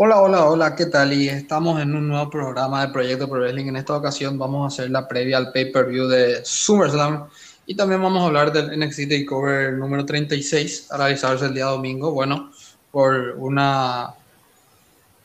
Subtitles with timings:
[0.00, 1.12] Hola, hola, hola, ¿qué tal?
[1.12, 3.66] Y estamos en un nuevo programa de Proyecto Pro Wrestling.
[3.66, 7.26] En esta ocasión vamos a hacer la previa al pay-per-view de SummerSlam
[7.66, 12.12] y también vamos a hablar del NXT Takeover número 36 a realizarse el día domingo.
[12.12, 12.52] Bueno,
[12.92, 14.14] por una...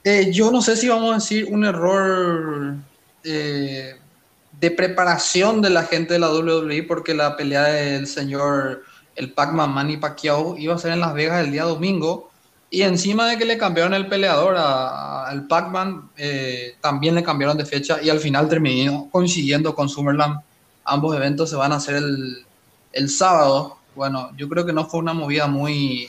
[0.04, 2.74] Eh, yo no sé si vamos a decir un error
[3.24, 3.96] eh,
[4.60, 8.82] de preparación de la gente de la WWE porque la pelea del señor
[9.16, 12.33] el Pac-Man Manny Pacquiao iba a ser en Las Vegas el día domingo
[12.74, 17.68] y encima de que le cambiaron el peleador al Pac-Man, eh, también le cambiaron de
[17.68, 20.40] fecha y al final terminó coincidiendo con Summerland.
[20.84, 23.78] Ambos eventos se van a hacer el, sábado.
[23.94, 26.08] Bueno, yo creo que no fue una movida muy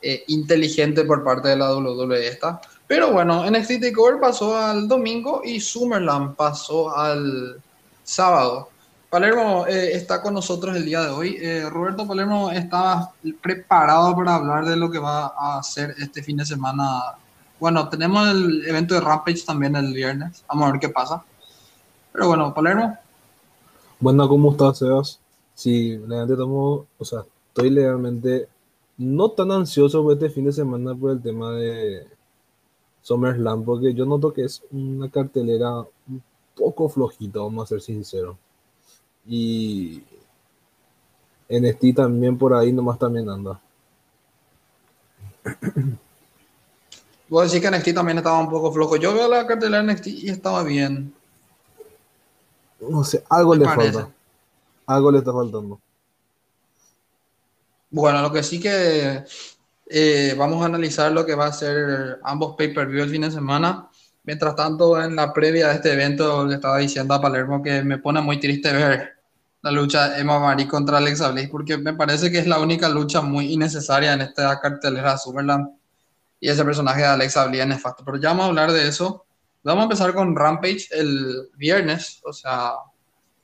[0.00, 2.62] eh, inteligente por parte de la WWE esta.
[2.86, 7.60] Pero bueno, NXT TakeOver pasó al domingo y Summerland pasó al
[8.04, 8.70] sábado.
[9.10, 11.38] Palermo eh, está con nosotros el día de hoy.
[11.40, 16.36] Eh, Roberto Palermo está preparado para hablar de lo que va a hacer este fin
[16.36, 17.16] de semana.
[17.58, 20.44] Bueno, tenemos el evento de Rampage también el viernes.
[20.46, 21.24] Vamos a ver qué pasa.
[22.12, 22.98] Pero bueno, Palermo.
[23.98, 25.18] Bueno, ¿cómo estás, Sebas?
[25.54, 28.48] Sí, legalmente estamos, o sea, estoy legalmente
[28.98, 32.06] no tan ansioso por este fin de semana por el tema de
[33.02, 36.22] SummerSlam, porque yo noto que es una cartelera un
[36.54, 38.36] poco flojita, vamos a ser sinceros.
[39.28, 40.02] Y
[41.48, 43.60] NXT también por ahí nomás también anda.
[47.28, 48.96] Voy a decir que NXT también estaba un poco flojo.
[48.96, 51.14] Yo veo la cartelera NXT y estaba bien.
[52.80, 54.08] No sé, algo le falta.
[54.86, 55.78] Algo le está faltando.
[57.90, 59.24] Bueno, lo que sí que
[59.90, 63.88] eh, vamos a analizar lo que va a ser ambos pay-per-view el fin de semana.
[64.24, 67.98] Mientras tanto, en la previa de este evento, le estaba diciendo a Palermo que me
[67.98, 69.17] pone muy triste ver
[69.62, 72.88] la lucha de Emma Marie contra Alexa Bliss, porque me parece que es la única
[72.88, 75.68] lucha muy innecesaria en esta cartelera de Superland.
[76.40, 78.04] Y ese personaje de Alexa Bliss es nefasto.
[78.04, 79.26] Pero ya vamos a hablar de eso.
[79.64, 82.20] Vamos a empezar con Rampage el viernes.
[82.24, 82.74] O sea,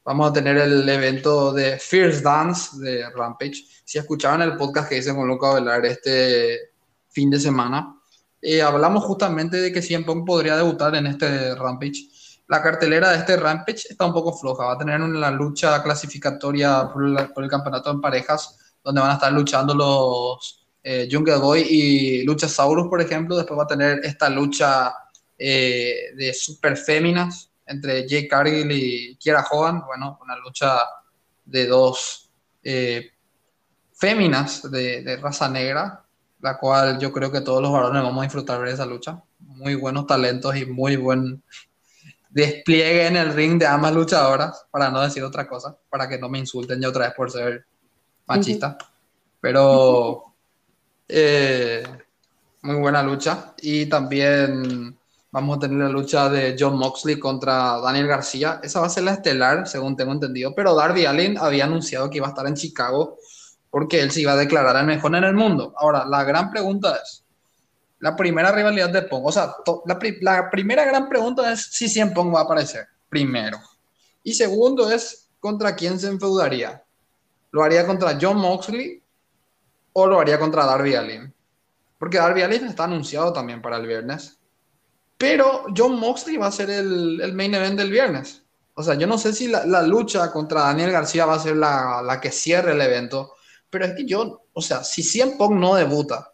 [0.05, 3.65] vamos a tener el evento de Fierce Dance de Rampage.
[3.85, 6.71] Si escuchaban el podcast que hice con Luca Velar este
[7.09, 7.97] fin de semana,
[8.41, 12.09] eh, hablamos justamente de que CM Punk podría debutar en este Rampage
[12.47, 14.65] la cartelera de este Rampage está un poco floja.
[14.65, 19.33] Va a tener una lucha clasificatoria por, el campeonato en parejas, donde van a estar
[19.33, 23.37] luchando los eh, Jungle Boy y Luchasaurus, por ejemplo.
[23.37, 24.95] Después va a tener esta lucha
[25.39, 29.83] eh, de super féminas entre Jay Cargill y Kiera Hogan.
[29.87, 30.81] Bueno, una lucha
[31.47, 32.31] de dos
[32.63, 33.11] eh,
[33.95, 36.05] féminas de, de, raza negra,
[36.41, 39.23] la cual yo creo que todos los varones vamos a disfrutar de esa lucha.
[39.39, 41.43] Muy buenos talentos y muy buen
[42.35, 46.29] despliegue en el ring de ambas luchadoras, para no decir otra cosa, para que no
[46.29, 47.65] me insulten ya otra vez por ser
[48.27, 48.77] machista.
[49.41, 50.35] Pero
[51.07, 51.85] eh,
[52.63, 53.55] muy buena lucha.
[53.63, 54.99] Y también
[55.31, 58.59] vamos a tener la lucha de John Moxley contra Daniel García.
[58.65, 60.53] Esa va a ser la estelar, según tengo entendido.
[60.57, 63.17] Pero Darby Allin había anunciado que iba a estar en Chicago
[63.71, 65.73] porque él se iba a declarar el mejor en el mundo.
[65.77, 67.24] Ahora, la gran pregunta es,
[68.05, 69.23] la primera rivalidad de Pong.
[69.25, 69.57] O sea,
[69.87, 73.59] la, primera gran pregunta es si Cien Pong va a aparecer, primero.
[74.23, 76.85] Y segundo es contra quién se enfeudaría.
[77.51, 79.03] ¿Lo haría contra John Moxley
[79.95, 81.33] o lo haría contra Darby Allin?
[81.99, 84.39] Porque Darby Allin está anunciado también para el viernes.
[85.17, 88.43] Pero John Moxley va a ser el, main event del viernes.
[88.75, 92.03] O sea, yo no sé si la, lucha contra Daniel García va a ser la,
[92.03, 93.33] la, que cierre el evento.
[93.71, 96.34] Pero es que yo, o sea, si Cien Pong no debuta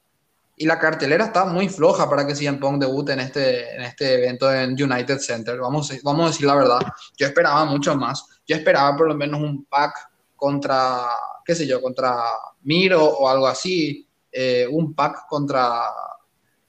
[0.60, 4.12] y la cartelera está muy floja para que CM Punk debute en este, en este
[4.12, 5.59] evento en United Center.
[5.59, 6.81] Vamos, vamos a decir la verdad.
[7.16, 8.26] Yo esperaba mucho más.
[8.47, 11.06] Yo esperaba por lo menos un pack contra,
[11.47, 12.15] qué sé yo, contra
[12.65, 14.06] Miro o algo así.
[14.31, 15.81] Eh, un pack contra,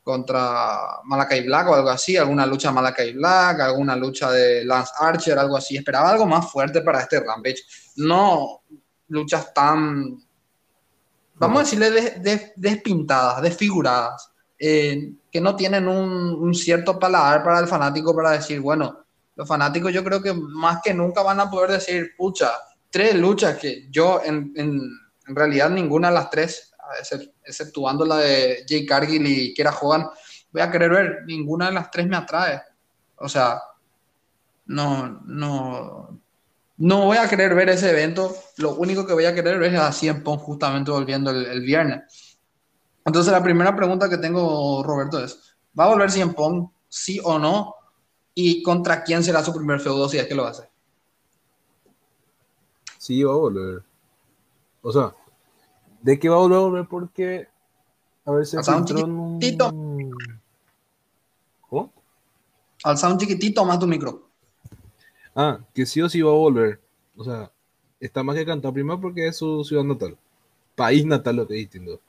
[0.01, 2.15] contra Malakai Black o algo así.
[2.15, 5.75] Alguna lucha Malakai Black, alguna lucha de Lance Archer, algo así.
[5.75, 7.63] Esperaba algo más fuerte para este Rampage.
[7.97, 8.61] No
[9.09, 10.17] luchas tan
[11.41, 18.15] vamos a decirle despintadas, desfiguradas, eh, que no tienen un, cierto paladar para el fanático
[18.15, 19.05] para decir, bueno,
[19.35, 22.51] los fanáticos yo creo que más que nunca van a poder decir, pucha,
[22.91, 24.53] tres luchas que yo en,
[25.25, 26.73] realidad ninguna de las tres,
[27.43, 30.09] exceptuando la de Jay Cargill y Kiera Hogan,
[30.51, 32.61] voy a querer ver, ninguna de las tres me atrae.
[33.15, 33.61] O sea,
[34.65, 36.20] no, no,
[36.81, 38.35] no voy a querer ver ese evento.
[38.57, 42.39] Lo único que voy a querer ver es a Cien Pong justamente volviendo el, viernes.
[43.05, 47.37] Entonces, la primera pregunta que tengo, Roberto, es: ¿va a volver Cien Pong, sí o
[47.37, 47.75] no?
[48.33, 50.67] ¿Y contra quién será su primer feudo si es que lo hace?
[52.97, 53.83] Sí, va a volver.
[54.81, 55.13] O sea,
[56.01, 56.87] ¿de qué va a volver?
[56.87, 57.47] Porque,
[58.25, 58.63] a ver, si un,
[62.83, 64.30] Alza un chiquitito más tu micro.
[65.35, 66.79] Ah, que sí o sí va a volver.
[67.15, 67.51] O sea,
[67.99, 70.17] está más que cantado primero porque es su ciudad natal.
[70.75, 71.99] País natal lo que es distinto.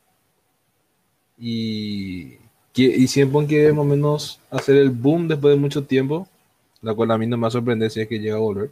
[1.38, 2.38] Y,
[2.74, 6.28] y siempre quiere más o menos hacer el boom después de mucho tiempo,
[6.80, 8.70] la cual a mí no me sorprende si es que llega a volver.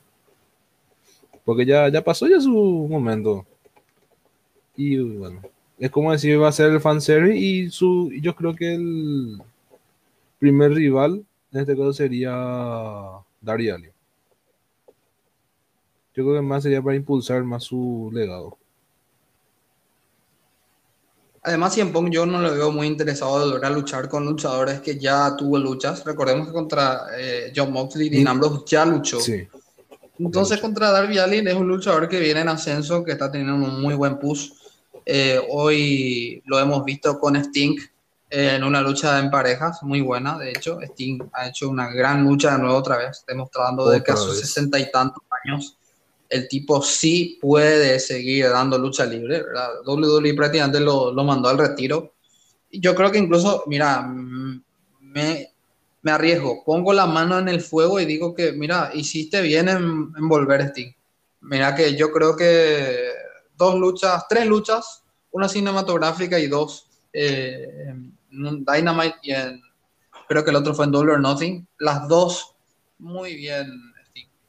[1.44, 3.46] Porque ya, ya pasó ya su momento.
[4.76, 5.42] Y bueno,
[5.78, 9.42] es como decir, va a ser el fanservice y su, yo creo que el
[10.38, 12.32] primer rival en este caso sería
[13.40, 13.90] Dariali.
[16.20, 18.58] Yo creo que más sería para impulsar más su legado.
[21.42, 24.82] Además, Cien Pong yo no lo veo muy interesado de volver a luchar con luchadores
[24.82, 26.04] que ya tuvo luchas.
[26.04, 29.18] Recordemos que contra eh, John Moxley y Ambrose ya luchó.
[29.18, 29.48] Sí.
[30.18, 33.80] Entonces, contra Darby Allin es un luchador que viene en ascenso, que está teniendo un
[33.80, 34.50] muy buen push.
[35.06, 37.78] Eh, hoy lo hemos visto con Sting
[38.28, 40.82] eh, en una lucha en parejas, muy buena, de hecho.
[40.82, 44.38] Sting ha hecho una gran lucha de nuevo otra vez, demostrando de que a sus
[44.38, 45.78] sesenta y tantos años
[46.30, 49.82] el tipo sí puede seguir dando lucha libre, ¿verdad?
[49.84, 52.14] WWE prácticamente lo, lo mandó al retiro.
[52.70, 54.02] Yo creo que incluso, mira,
[55.00, 55.52] me,
[56.02, 60.12] me, arriesgo, pongo la mano en el fuego y digo que, mira, hiciste bien en,
[60.16, 60.92] en volver Sting.
[61.40, 63.08] Mira que yo creo que
[63.56, 67.66] dos luchas, tres luchas, una cinematográfica y dos eh,
[68.30, 69.60] en Dynamite y en,
[70.28, 72.54] creo que el otro fue en Double or Nothing, las dos
[72.98, 73.89] muy bien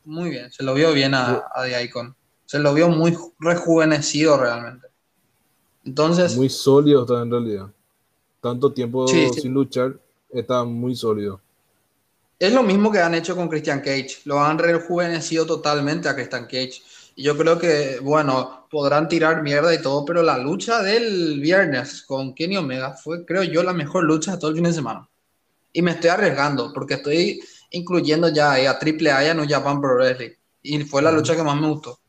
[0.06, 2.15] muy bien, se lo vio bien a, a The Icon.
[2.45, 4.88] Se lo vio muy rejuvenecido realmente.
[5.86, 6.36] Entonces.
[6.36, 7.68] Muy sólido está en realidad.
[8.42, 9.98] Tanto tiempo sin luchar,
[10.30, 11.39] está muy sólido.
[12.39, 14.21] Es lo mismo que han hecho con Christian Cage.
[14.25, 16.81] Lo han rejuvenecido totalmente a Christian Cage.
[17.15, 22.01] Y yo creo que, bueno, podrán tirar mierda y todo, pero la lucha del viernes
[22.01, 25.07] con Kenny Omega fue, creo yo, la mejor lucha de todo el fin de semana.
[25.71, 29.81] Y me estoy arriesgando porque estoy incluyendo ya a Triple A y a New Japan
[29.81, 30.31] Pro Wrestling.
[30.62, 32.00] Y fue la lucha que más me gustó.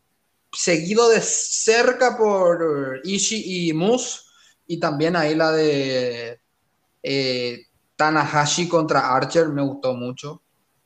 [0.53, 4.21] Seguido de cerca por Ishii y Moose.
[4.67, 6.41] Y también ahí la de
[7.03, 7.67] eh,
[7.97, 10.43] Tanahashi contra Archer me gustó mucho.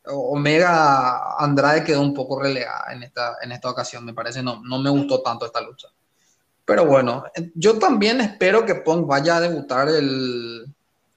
[0.09, 4.43] Omega Andrade quedó un poco relegada en esta, en esta ocasión, me parece.
[4.43, 5.89] No, no me gustó tanto esta lucha.
[6.65, 7.25] Pero bueno,
[7.55, 10.67] yo también espero que Punk vaya a debutar el,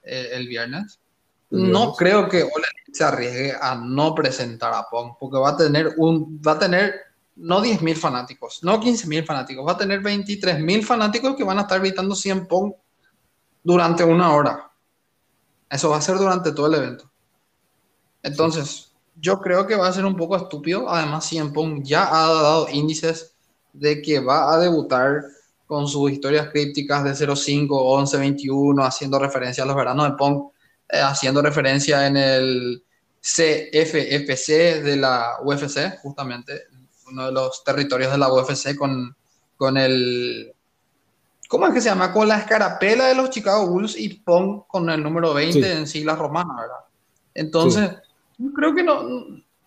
[0.02, 1.00] el viernes.
[1.50, 5.94] No creo que Ole se arriesgue a no presentar a Pong, porque va a tener
[5.96, 6.94] un, va a tener
[7.36, 11.80] no 10.000 fanáticos, no 15.000 fanáticos, va a tener 23.000 fanáticos que van a estar
[11.80, 12.72] gritando 100 Pong
[13.62, 14.70] durante una hora.
[15.68, 17.10] Eso va a ser durante todo el evento.
[18.22, 20.88] Entonces, yo creo que va a ser un poco estúpido.
[20.88, 23.34] Además, 100 Pong ya ha dado índices
[23.72, 25.22] de que va a debutar
[25.66, 30.50] con sus historias crípticas de 05, 11, 21, haciendo referencia a los veranos de Pong
[30.92, 32.82] haciendo referencia en el
[33.20, 36.62] CFFC de la UFC, justamente,
[37.08, 39.14] uno de los territorios de la UFC con,
[39.56, 40.52] con el...
[41.48, 42.12] ¿Cómo es que se llama?
[42.12, 46.18] Con la escarapela de los Chicago Bulls y Pong con el número 20 en siglas
[46.18, 46.84] romanas, ¿verdad?
[47.34, 47.90] Entonces,
[48.38, 49.02] yo creo que no...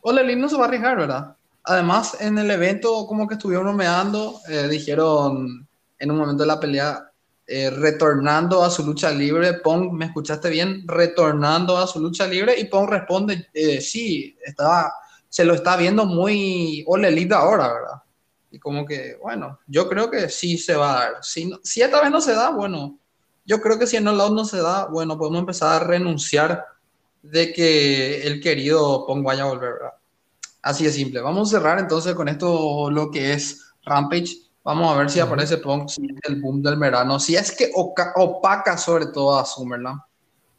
[0.02, 1.36] Ole no se va a arriesgar, ¿verdad?
[1.66, 6.60] Además, en el evento, como que estuvieron bromeando, eh, dijeron en un momento de la
[6.60, 7.13] pelea,
[7.56, 9.54] eh, retornando a su lucha libre.
[9.54, 10.88] Pong, ¿me escuchaste bien?
[10.88, 14.92] Retornando a su lucha libre y Pong responde, eh, sí, estaba,
[15.30, 18.02] se lo está viendo muy Ole Elite ahora, ¿verdad?
[18.50, 21.14] Y como que, bueno, yo creo que sí se va a dar.
[21.22, 22.98] Si, si esta vez no se da, bueno,
[23.46, 26.66] yo creo que si en el lado no se da, bueno, podemos empezar a renunciar
[27.22, 29.94] de que el querido Pong vaya a volver, ¿verdad?
[30.64, 31.22] Así de simple.
[31.22, 34.38] Vamos a cerrar entonces con esto lo que es Rampage.
[34.64, 37.72] Vamos a ver si aparece Punk, si es el boom del verano, si es que
[37.74, 40.00] opaca sobre todo a Summerland.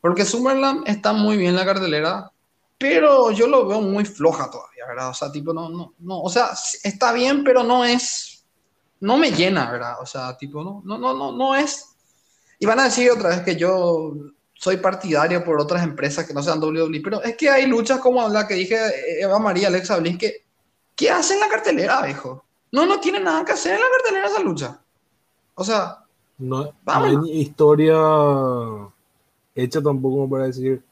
[0.00, 2.30] Porque Summerland está muy bien en la cartelera,
[2.76, 5.08] pero yo lo veo muy floja todavía, ¿verdad?
[5.08, 6.50] O sea, tipo, no, no, no, o sea,
[6.82, 8.44] está bien, pero no es,
[9.00, 9.94] no me llena, ¿verdad?
[10.02, 11.94] O sea, tipo, no, no, no, no, no es.
[12.58, 14.12] Y van a decir otra vez que yo
[14.52, 18.28] soy partidario por otras empresas que no sean WWE, pero es que hay luchas como
[18.28, 18.76] la que dije
[19.20, 20.44] Eva María, Alexa Bliss, que,
[20.94, 22.43] ¿qué hacen la cartelera, viejo?
[22.74, 24.80] No, no tiene nada que hacer en la cartelera esa lucha.
[25.54, 26.00] O sea,
[26.38, 27.94] no, hay historia
[29.54, 30.82] hecha tampoco para decir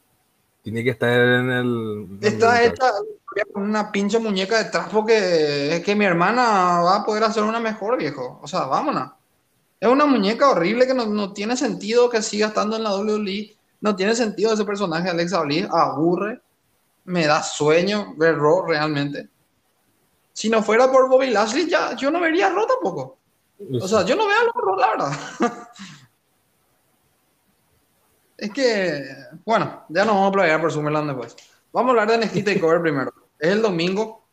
[0.63, 2.19] tiene que estar en el.
[2.21, 2.89] Está hecha
[3.53, 7.59] con una pinche muñeca detrás porque es que mi hermana va a poder hacer una
[7.59, 8.39] mejor, viejo.
[8.41, 9.11] O sea, vámonos.
[9.81, 13.57] Es una muñeca horrible que no, tiene sentido que siga estando en la WWE.
[13.81, 15.67] No tiene sentido ese personaje, Alexa Bliss.
[15.69, 16.41] Aburre.
[17.07, 19.32] Me da sueño ver Raw realmente
[20.33, 23.19] si no fuera por Bobby Lashley, ya yo no vería a Raw tampoco.
[23.81, 25.13] O sea, yo no veo a Raw, la verdad.
[28.39, 29.05] es que,
[29.45, 31.37] bueno, ya nos vamos a playar por Summerland después.
[31.73, 33.13] Vamos a hablar de NXT TakeOver primero.
[33.39, 34.25] Es el domingo.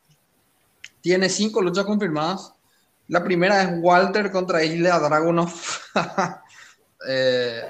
[1.02, 2.54] Tiene cinco luchas confirmadas.
[3.08, 5.54] La primera es Walter contra Isla Dragunov.
[7.08, 7.64] Eh,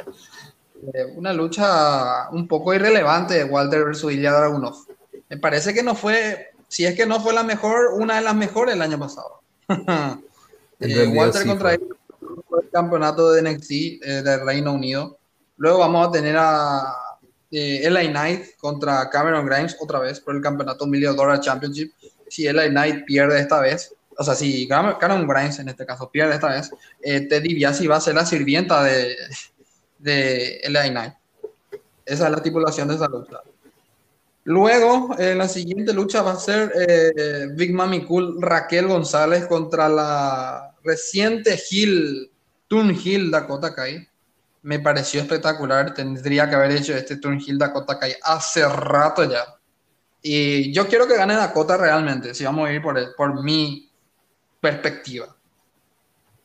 [0.93, 4.75] eh, una lucha un poco irrelevante de Walter versus Ilya Dragunov.
[5.29, 8.35] Me parece que no fue, si es que no fue la mejor, una de las
[8.35, 9.41] mejores el año pasado.
[10.81, 11.81] Eh, Walter contra el
[12.71, 13.69] campeonato de NXT
[14.01, 15.17] de Reino Unido.
[15.57, 16.95] Luego vamos a tener a
[17.51, 21.91] LA Knight contra Cameron Grimes otra vez por el campeonato Million Dollar Championship.
[22.29, 26.35] Si LA Knight pierde esta vez, o sea, si Cameron Grimes en este caso pierde
[26.35, 26.71] esta vez,
[27.01, 29.17] eh, Teddy Biasi va a ser la sirvienta de,
[29.97, 31.13] de LA Knight.
[32.05, 33.41] Esa es la tripulación de esa lucha.
[34.49, 39.87] Luego, eh, la siguiente lucha va a ser eh, Big Mami Cool Raquel González contra
[39.87, 42.31] la reciente Hill,
[42.67, 44.09] Turn Hill Dakota Kai
[44.63, 45.93] me pareció espectacular.
[45.93, 49.45] Tendría que haber hecho este Turn Hill Dakota Kai hace rato ya.
[50.23, 53.91] Y yo quiero que gane Dakota realmente, si vamos a ir por, por mi
[54.59, 55.27] perspectiva.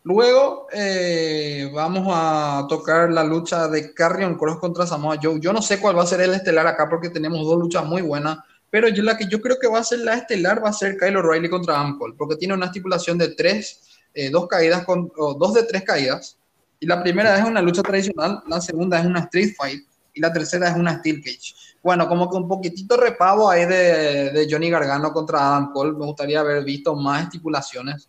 [0.04, 5.40] Luego eh, vamos a tocar la lucha de Carrion Cross contra Samoa Joe.
[5.40, 8.02] Yo no sé cuál va a ser el estelar acá porque tenemos dos luchas muy
[8.02, 10.74] buenas, pero yo, la que yo creo que va a ser la estelar va a
[10.74, 13.80] ser Kyle O'Reilly contra Amcol, porque tiene una estipulación de tres,
[14.12, 16.38] eh, dos caídas, con, dos de tres caídas
[16.80, 19.82] y la primera es una lucha tradicional, la segunda es una street fight
[20.12, 21.54] y la tercera es una steel cage.
[21.82, 25.72] Bueno, como que un poquitito repavo ahí de, Johnny Gargano contra Adam.
[25.74, 28.08] Me gustaría haber visto más estipulaciones.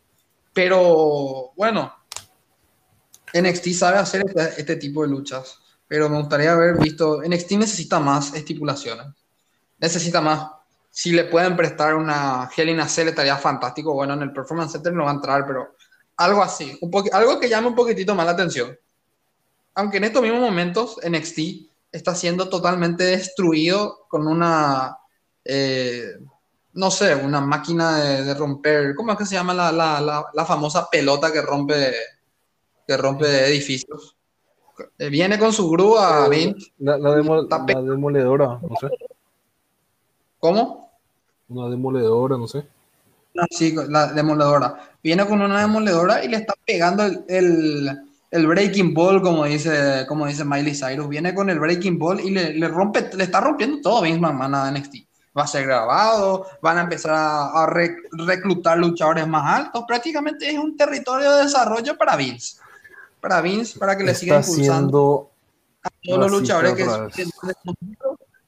[0.56, 1.94] Pero bueno,
[3.34, 5.60] NXT sabe hacer este, este, tipo de luchas.
[5.86, 7.22] Pero me gustaría haber visto.
[7.22, 9.08] NXT necesita más estipulaciones.
[9.78, 10.50] Necesita más.
[10.90, 13.94] Si le pueden prestar una Hell in a Cell estaría fantástico.
[13.94, 15.76] Bueno, en el Performance Center no va a entrar, pero
[16.16, 16.80] algo así,
[17.12, 18.80] algo que llame un poquitito más la atención.
[19.74, 24.98] Aunque en estos mismos momentos NXT está siendo totalmente destruido con una,
[25.44, 26.18] eh,
[26.76, 30.90] no sé, una máquina de, romper, ¿cómo es que se llama la, la, la, famosa
[30.90, 31.94] pelota que rompe,
[32.86, 34.16] que rompe edificios?
[34.98, 38.90] Eh, viene con su grúa, eh, La, demoledora, no sé.
[40.38, 40.92] ¿Cómo?
[41.48, 42.68] Una demoledora, no sé.
[43.52, 44.98] Sí, la demoledora.
[45.02, 47.90] Viene con una demoledora y le está pegando el,
[48.32, 51.08] el, breaking ball, como dice, como dice Miley Cyrus.
[51.08, 54.56] Viene con el breaking ball y le, le rompe, le está rompiendo todo Vince McMahon
[54.56, 55.05] a NXT.
[55.38, 59.84] Va a ser grabado, van a empezar a, reclutar luchadores más altos.
[59.88, 62.58] Prácticamente es un territorio de desarrollo para Vince.
[63.20, 65.32] Para Vince, para que le siga impulsando
[65.84, 67.26] a todos los luchadores que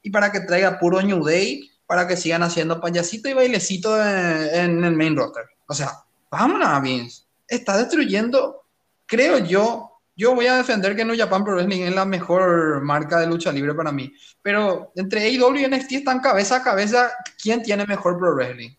[0.04, 4.84] y para que traiga puro New Day para que sigan haciendo payasito y bailecito en,
[4.84, 5.46] el main roster.
[5.68, 7.24] O sea, vámonos, Vince.
[7.48, 8.64] Está destruyendo,
[9.06, 9.87] creo yo.
[10.18, 13.52] Yo voy a defender que New Japan Pro Wrestling es la mejor marca de lucha
[13.52, 14.12] libre para mí.
[14.42, 17.12] Pero entre AEW y NXT están cabeza a cabeza.
[17.42, 18.72] ¿Quién tiene mejor Pro Wrestling?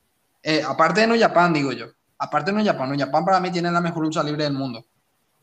[0.43, 1.87] Eh, aparte de New Japan, digo yo.
[2.19, 2.91] Aparte de New Japan.
[2.91, 4.85] New Japan para mí tiene la mejor lucha libre del mundo.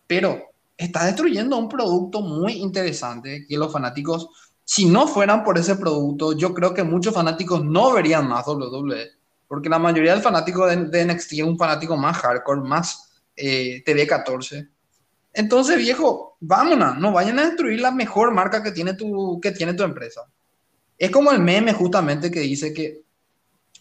[0.06, 4.30] Pero está destruyendo un producto muy interesante que los fanáticos
[4.66, 9.12] si no fueran por ese producto, yo creo que muchos fanáticos no verían más WWE.
[9.48, 14.68] Porque la mayoría del fanático de, NXT es un fanático más hardcore, más eh, TV14.
[15.36, 19.74] Entonces, viejo, vámonos, no vayan a destruir la mejor marca que tiene tu, que tiene
[19.74, 20.22] tu empresa.
[20.98, 23.04] Es como el meme justamente que dice que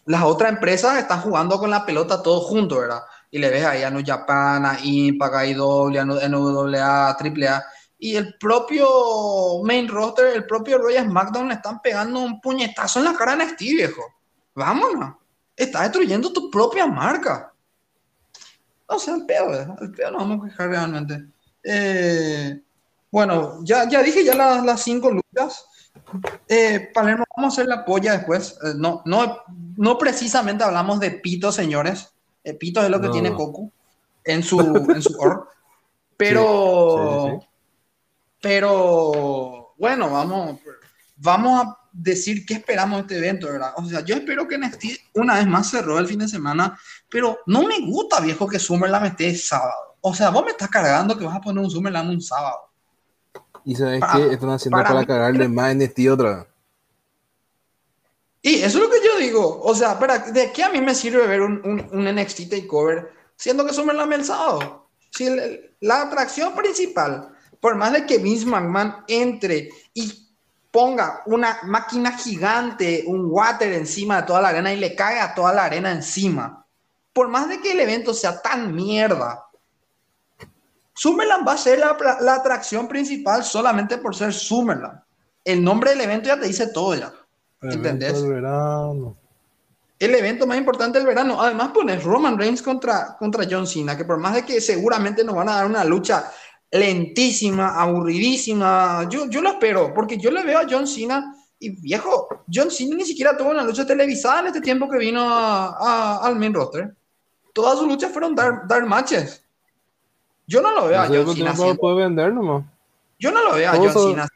[0.05, 3.01] las otras empresas están jugando con la pelota todos juntos, ¿verdad?
[3.31, 7.63] Y le ves ahí a New Japan, a Impact, a IW, a NWA, AAA,
[7.97, 13.05] y el propio main roster, el propio Royal SmackDown le están pegando un puñetazo en
[13.05, 14.03] la cara a NXT, viejo.
[14.53, 15.15] Vámonos.
[15.55, 17.53] Está destruyendo tu propia marca.
[18.87, 19.77] O sea, el peor.
[19.79, 21.34] El peor no vamos a quejar realmente.
[21.65, 22.61] Eh,
[23.11, 25.65] bueno, ya, ya dije ya las, las cinco luchas.
[26.47, 28.57] Eh, Palermo, vamos a hacer la polla después.
[28.63, 29.43] Eh, no, no,
[29.77, 32.13] no precisamente hablamos de Pito, señores.
[32.59, 33.71] Pito es lo que tiene Goku
[34.23, 34.59] en su,
[34.93, 35.47] en su org.
[36.17, 37.39] Pero
[38.45, 40.59] pero bueno, vamos,
[41.15, 43.73] vamos a decir qué esperamos de este evento, ¿verdad?
[43.77, 44.83] O sea, yo espero que NXT
[45.15, 46.79] una vez más cerró el fin de semana,
[47.09, 49.84] pero no me gusta, viejo, que Summerland esté sábado.
[50.07, 52.69] O sea, vos me estás cargando que vas a poner un Summerland un sábado.
[53.63, 54.33] ¿Y sabes qué?
[54.33, 56.45] Están haciendo para, cagarle más NXT otra
[58.43, 59.61] Y eso es lo que yo digo.
[59.63, 63.13] O sea, ¿para, ¿de qué a mí me sirve ver un, un, un NXT Takeover
[63.35, 64.89] siendo que Summerland el sábado?
[65.09, 65.27] Si
[65.79, 70.29] la atracción principal por más de que Vince McMahon entre y
[70.69, 75.51] ponga una máquina gigante, un water encima de toda la arena y le caiga toda
[75.51, 76.63] la arena encima,
[77.11, 79.44] por más de que el evento sea tan mierda,
[80.95, 85.01] Summerland va a ser la, atracción principal solamente por ser Summerland.
[85.43, 87.13] El nombre del evento ya te dice todo ya.
[87.61, 88.13] ¿Entendés?
[88.13, 89.17] El verano.
[89.99, 91.41] El evento más importante del verano.
[91.41, 95.35] Además, pones Roman Reigns contra, contra John Cena, que por más de que seguramente nos
[95.35, 96.31] van a dar una lucha
[96.71, 102.27] lentísima, aburridísima, yo, yo lo espero, porque yo le veo a John Cena y viejo,
[102.53, 106.53] John Cena ni siquiera tuvo una lucha televisada en este tiempo que vino al main
[106.53, 106.95] roster.
[107.53, 109.44] Todas sus luchas fueron dar, dar matches.
[110.47, 111.53] Yo no lo veo a John Cena.
[111.79, 112.63] puede vender nomás.
[113.17, 114.27] Yo no lo veo a John Cena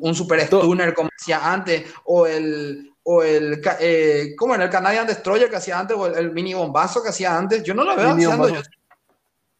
[0.00, 4.64] un, super stunner como hacía antes, o el, o el, eh, ¿cómo era?
[4.64, 7.62] El Canadian Destroyer que hacía antes, o el, mini bombazo que hacía antes.
[7.62, 8.62] Yo no lo veo haciendo.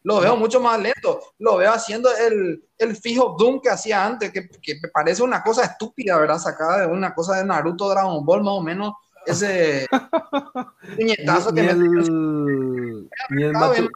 [0.05, 1.21] lo veo mucho más lento.
[1.39, 5.43] Lo veo haciendo el, el fijo Doom que hacía antes, que, que, me parece una
[5.43, 6.39] cosa estúpida, ¿verdad?
[6.39, 8.93] Sacada de una cosa de Naruto Dragon Ball, más o menos.
[9.25, 9.87] Ese
[10.97, 11.73] puñetazo que ni me.
[11.73, 13.89] El, ni el,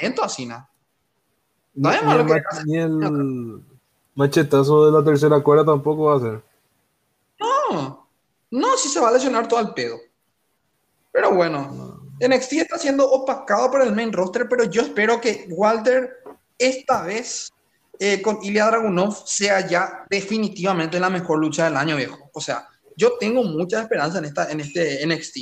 [0.00, 0.68] lento así, ¿no?
[1.76, 2.42] No es malo que.
[2.64, 3.62] Ni el
[4.14, 6.42] Machetazo de la tercera cuerda tampoco va a ser.
[7.38, 8.08] No,
[8.50, 9.96] no, si se va a lesionar todo el pedo.
[11.12, 16.10] Pero bueno, NXT está siendo opacado por el main roster, pero yo espero que Walter
[16.58, 17.52] esta vez
[17.98, 22.30] eh, con Ilya Dragunov sea ya definitivamente la mejor lucha del año, viejo.
[22.32, 25.36] O sea, yo tengo mucha esperanza en, esta, en este NXT.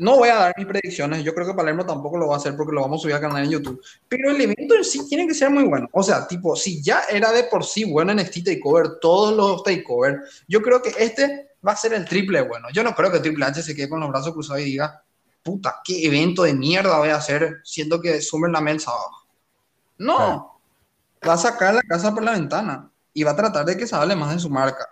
[0.00, 2.56] No voy a dar mis predicciones, yo creo que Palermo tampoco lo va a hacer
[2.56, 3.80] porque lo vamos a subir al canal en YouTube.
[4.08, 5.88] Pero el evento en sí tiene que ser muy bueno.
[5.92, 9.62] O sea, tipo, si ya era de por sí bueno en NXT Takeover, todos los
[9.62, 12.68] Takeover, yo creo que este va a ser el triple bueno.
[12.72, 15.02] Yo no creo que Triple H se quede con los brazos cruzados y diga,
[15.42, 19.26] puta, qué evento de mierda voy a hacer siendo que sumen la mesa abajo.
[19.98, 20.60] No,
[21.26, 23.94] va a sacar la casa por la ventana y va a tratar de que se
[23.94, 24.88] hable más de su marca.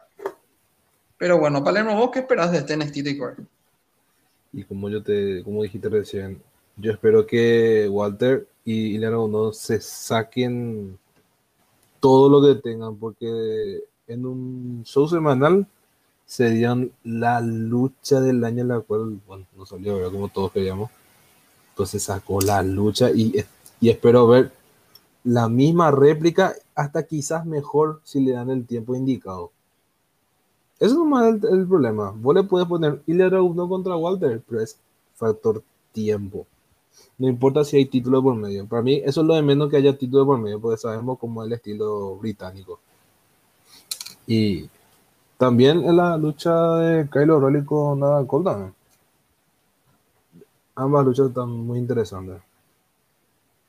[1.18, 3.36] Pero bueno, Palermo, ¿vos qué esperas de este NXT Takeover?
[4.52, 6.42] Y como yo te, como dijiste recién,
[6.76, 10.98] yo espero que Walter y Ileana no se saquen
[12.00, 15.66] todo lo que tengan, porque en un show semanal
[16.26, 20.12] serían la lucha del año en la cual, bueno, no salió, ¿verdad?
[20.12, 20.90] Como todos queríamos.
[21.70, 23.44] Entonces sacó la lucha y,
[23.80, 24.52] y espero ver
[25.24, 29.52] la misma réplica, hasta quizás mejor si le dan el tiempo indicado.
[30.82, 32.10] Eso es más el, problema.
[32.10, 34.76] Vos le puedes poner Ilya uno contra Walter, pero es
[35.14, 36.44] factor tiempo.
[37.18, 38.66] No importa si hay título por medio.
[38.66, 41.42] Para mí, eso es lo de menos que haya título por medio, porque sabemos cómo
[41.42, 42.80] es el estilo británico.
[44.26, 44.68] Y
[45.38, 48.72] también en la lucha de Kylo O'Reilly con Adam Cole
[50.74, 52.42] Ambas luchas están muy interesantes.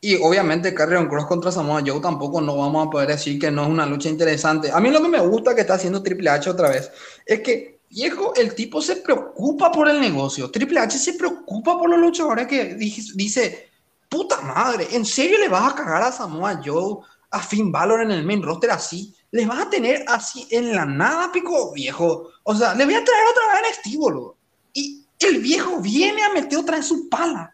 [0.04, 3.64] Y obviamente Carrion Cross contra Samoa Joe tampoco no vamos a poder decir que no
[3.64, 4.70] es una lucha interesante.
[4.70, 6.92] A mí lo que me gusta que está haciendo Triple H otra vez
[7.26, 10.52] es que, viejo, el tipo se preocupa por el negocio.
[10.52, 13.70] Triple H se preocupa por los luchadores que dice,
[14.10, 16.98] puta madre, ¿en serio le vas a cagar a Samoa Joe,
[17.32, 19.16] a Finn Balor en el main roster así?
[19.32, 22.28] ¿Les vas a tener así en la nada, pico viejo?
[22.44, 24.36] O sea, le voy a traer otra vez NXT, boludo.
[24.74, 27.53] Y el viejo viene a meter otra vez su pala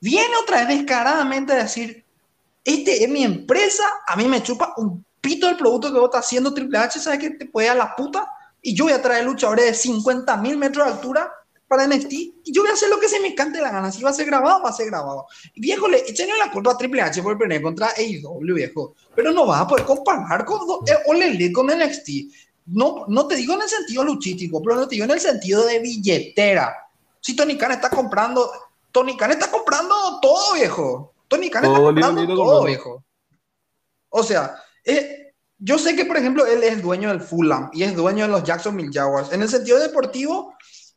[0.00, 2.04] viene otra vez descaradamente a decir,
[2.64, 6.26] este es mi empresa, a mí me chupa un pito del producto que vos estás
[6.26, 8.26] haciendo Triple H, ¿sabes que te puede a la puta?
[8.60, 11.32] Y yo voy a traer luchadores de 50 mil metros de altura
[11.68, 13.92] para NXT y yo voy a hacer lo que se me cante la gana.
[13.92, 15.26] Si va a ser grabado, va a ser grabado.
[15.54, 18.94] Y viejo, le echen la culpa a Triple H por perder contra AEW, viejo.
[19.14, 22.08] Pero no vas a poder comparar con eh, con NXT.
[22.66, 25.64] No, no te digo en el sentido luchístico, pero no te digo en el sentido
[25.64, 26.74] de billetera.
[27.20, 28.50] Si Tony Khan está comprando
[28.98, 31.14] Tony Khan está comprando todo, viejo.
[31.28, 33.04] Tony Khan está comprando todo, viejo.
[34.08, 37.94] O sea, eh, yo sé que, por ejemplo, él es dueño del Fulham y es
[37.94, 39.32] dueño de los Jacksonville Jaguars.
[39.32, 40.52] En el sentido deportivo,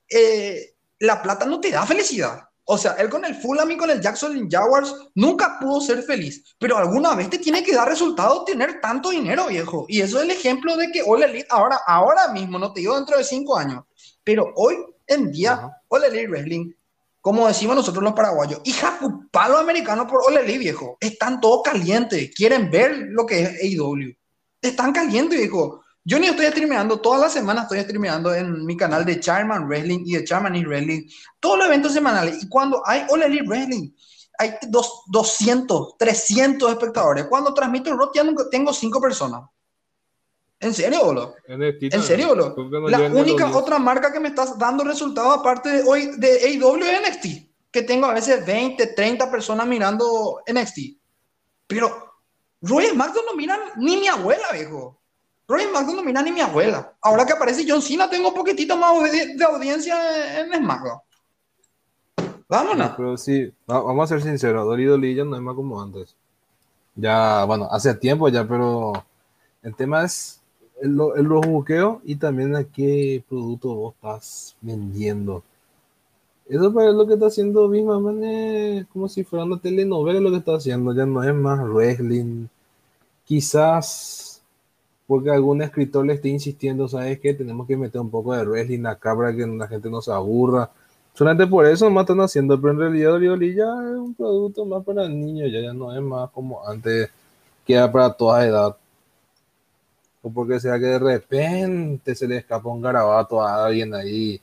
[0.09, 2.39] eh, la plata no te da felicidad.
[2.63, 6.55] O sea, él con el Fulham y con el Jacksonville Jaguars nunca pudo ser feliz,
[6.57, 9.85] pero alguna vez te tiene que dar resultado tener tanto dinero, viejo.
[9.87, 12.95] Y eso es el ejemplo de que All Elite ahora, ahora mismo, no te digo
[12.95, 13.83] dentro de cinco años,
[14.23, 16.73] pero hoy en día, All Elite Wrestling
[17.21, 18.99] como decimos nosotros los paraguayos, hija
[19.31, 20.97] palo americano por Oleli, viejo.
[20.99, 24.13] Están todos calientes, quieren ver lo que es AEW.
[24.61, 25.83] Están calientes, viejo.
[26.03, 30.03] Yo ni estoy streameando, todas las semanas estoy streameando en mi canal de Charman Wrestling
[30.03, 31.07] y de Charman y Wrestling,
[31.39, 32.43] todos los eventos semanales.
[32.43, 33.91] Y cuando hay Oleli Wrestling,
[34.39, 37.25] hay dos, 200, 300 espectadores.
[37.25, 39.41] Cuando transmito el rock ya tengo 5 personas.
[40.61, 41.35] ¿En serio, boludo?
[41.47, 42.89] ¿En serio, boludo?
[42.89, 47.01] La única otra marca que me está dando resultados aparte de hoy de AEW es
[47.01, 47.25] NXT.
[47.71, 50.79] Que tengo a veces 20, 30 personas mirando NXT.
[51.65, 52.13] Pero
[52.61, 54.99] Roy SmackDown no mira ni mi abuela, viejo.
[55.47, 56.93] Roy SmackDown no mira ni mi abuela.
[57.01, 60.99] Ahora que aparece John Cena, tengo un poquitito más de, audiencia en SmackDown.
[62.47, 62.91] Vámonos.
[62.95, 64.65] pero sí, vamos a ser sinceros.
[64.65, 66.15] Dolly Dolly ya no es más como antes.
[66.93, 68.91] Ya, bueno, hace tiempo ya, pero
[69.63, 70.40] el tema es
[70.81, 75.43] el, el, los buqueos y también a qué producto vos estás vendiendo.
[76.47, 80.37] Eso es lo que está haciendo misma es como si fuera una telenovela lo que
[80.37, 82.47] está haciendo, ya no es más wrestling.
[83.25, 84.41] Quizás
[85.07, 87.33] porque algún escritor le esté insistiendo, ¿sabes qué?
[87.33, 90.71] Tenemos que meter un poco de wrestling acá para que la gente no se aburra.
[91.13, 94.83] Solamente por eso más están haciendo, pero en realidad Orioli ya es un producto más
[94.83, 97.09] para niños, ya, ya no es más como antes,
[97.65, 98.77] que era para toda edad.
[100.21, 104.41] O porque sea que de repente se le escapa un garabato a alguien ahí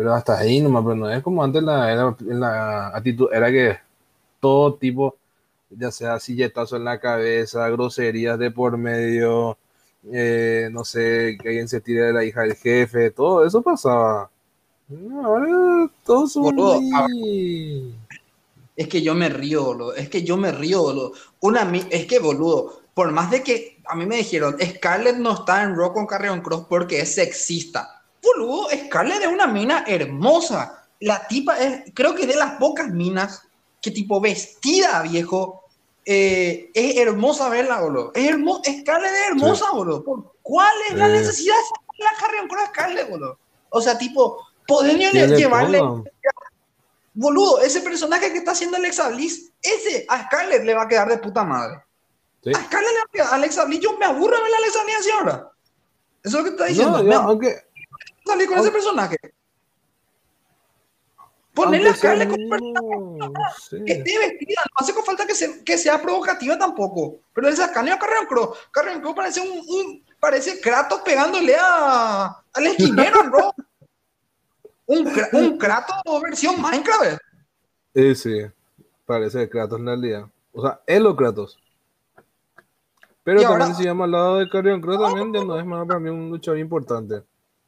[0.00, 3.76] pero hasta ahí nomás, pero no es como antes la, era, la actitud, era que
[4.40, 5.16] todo tipo,
[5.68, 9.58] ya sea silletazo en la cabeza, groserías de por medio,
[10.10, 14.30] eh, no sé, que alguien se tire de la hija del jefe, todo eso pasaba.
[15.22, 16.56] Ahora todos son
[18.74, 19.94] Es que yo me río, boludo.
[19.94, 21.12] Es que yo me río, boludo.
[21.40, 25.62] Una, es que, boludo, por más de que a mí me dijeron, Scarlett no está
[25.62, 30.84] en Rock con Carrion Cross porque es sexista boludo, Scarlett es una mina hermosa.
[31.00, 33.42] La tipa es, creo que de las pocas minas
[33.80, 35.64] que tipo vestida, viejo,
[36.04, 38.12] eh, es hermosa verla, boludo.
[38.14, 40.32] Es hermosa, Scarlett es hermosa, boludo.
[40.42, 41.54] ¿Cuál es la necesidad
[41.98, 43.38] de la carrera con Scarlett, boludo?
[43.70, 45.80] O sea, tipo, podrían llevarle...
[47.12, 51.08] Boludo, ese personaje que está haciendo Alexa Bliss, ese a Scarlett le va a quedar
[51.08, 51.82] de puta madre.
[52.46, 55.52] A Scarlett le va a Bliss, yo me aburro de ver a Bliss así ahora.
[56.22, 57.02] Eso es lo que está diciendo.
[57.02, 57.54] No, aunque,
[58.24, 59.16] salir con ese personaje.
[61.52, 63.84] Ponerle a Scarlett con personaje.
[63.84, 67.20] Que esté vestida, no hace falta que, que, sea provocativa tampoco.
[67.34, 68.54] Pero esa Scarlett a Carrion Crow.
[68.70, 73.54] Carrion Crow parece un, un, parece Kratos pegándole a, al esquinero, bro.
[74.86, 77.20] un, un Kratos versión Minecraft.
[77.94, 78.42] Sí, sí,
[79.04, 80.24] parece Kratos en realidad.
[80.52, 81.58] O sea, es lo Kratos.
[83.22, 86.00] Pero también si llama al lado de Carrion Crow también ya no es más para
[86.00, 87.22] mí un luchador importante.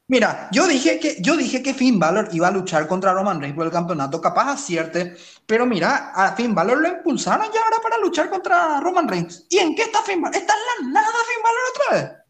[0.09, 3.57] Mira, yo dije que yo dije que Finn Balor iba a luchar contra Roman Reigns
[3.57, 7.99] por el campeonato, capaz acierte, pero mira, a Finn Balor lo impulsaron ya ahora para
[7.99, 9.47] luchar contra Roman Reigns.
[9.49, 10.37] ¿Y en qué está Finn Balor?
[10.37, 12.23] Está en la nada Finn Balor otra vez.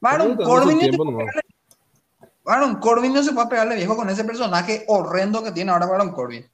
[0.00, 1.18] Baron Corbin, no
[2.44, 6.12] Baron Corbin no se puede pegarle viejo con ese personaje horrendo que tiene ahora Baron
[6.12, 6.48] Corbin.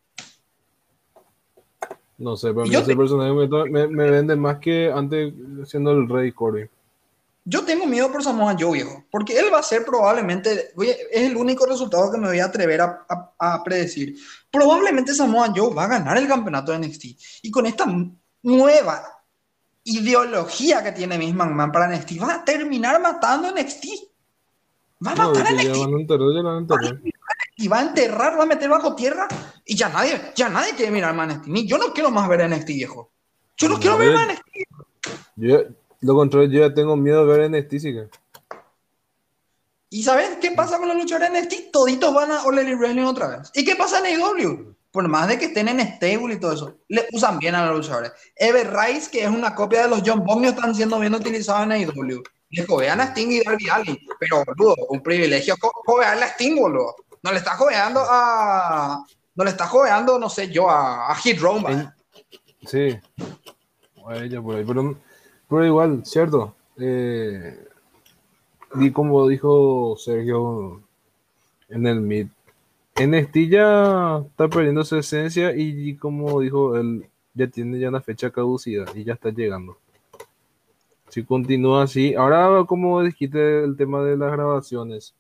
[2.19, 5.33] No sé, pero ese personaje me, me, vende más que antes
[5.65, 6.69] siendo el rey Corbin.
[7.47, 11.37] Yo tengo miedo por Samoa Joe, viejo, porque él va a ser probablemente, es el
[11.37, 14.17] único resultado que me voy a atrever a, predecir.
[14.51, 17.05] Probablemente Samoa Joe va a ganar el campeonato de NXT.
[17.43, 17.85] Y con esta
[18.43, 19.03] nueva
[19.83, 23.85] ideología que tiene Miss McMahon para NXT, va a terminar matando a NXT.
[25.07, 27.14] Va a matar a NXT.
[27.57, 29.29] Y va a enterrar, va a meter bajo tierra
[29.65, 31.47] y ya nadie, ya nadie quiere mirar más NXT.
[31.49, 33.13] Ni yo no quiero más ver a NXT, viejo.
[33.57, 35.75] Yo no, quiero ver más NXT.
[36.01, 37.95] Lo contrario, yo ya tengo miedo de ver NXT, sí
[39.91, 41.71] ¿Y sabes qué pasa con los luchadores en NXT?
[41.71, 43.51] Toditos van a All Elite Wrestling otra vez.
[43.55, 44.75] ¿Y qué pasa en AEW?
[44.91, 47.77] Por más de que estén en stable y todo eso, le usan bien a los
[47.77, 48.13] luchadores.
[48.37, 51.73] Ever Rice, que es una copia de los John Bonio, están siendo bien utilizados en
[51.73, 52.23] AEW.
[52.51, 53.99] Le jovean a Sting y Darby Allin.
[54.19, 56.97] Pero, boludo, un privilegio jovearle a Sting, boludo.
[57.25, 59.05] No le está joveando a...
[59.35, 61.97] No le está joveando, no sé yo, a, a Hit Roma.
[62.65, 62.97] Sí.
[64.11, 64.95] Ella por ahí, pero
[65.49, 66.55] pero igual, cierto.
[66.79, 67.57] Eh,
[68.77, 70.83] y como dijo Sergio
[71.69, 72.29] en el mid,
[73.01, 78.31] NXT ya está perdiendo su esencia y, como dijo él, ya tiene ya una fecha
[78.31, 79.79] caducida y ya está llegando.
[81.09, 85.15] Si continúa así, ahora como dijiste el tema de las grabaciones,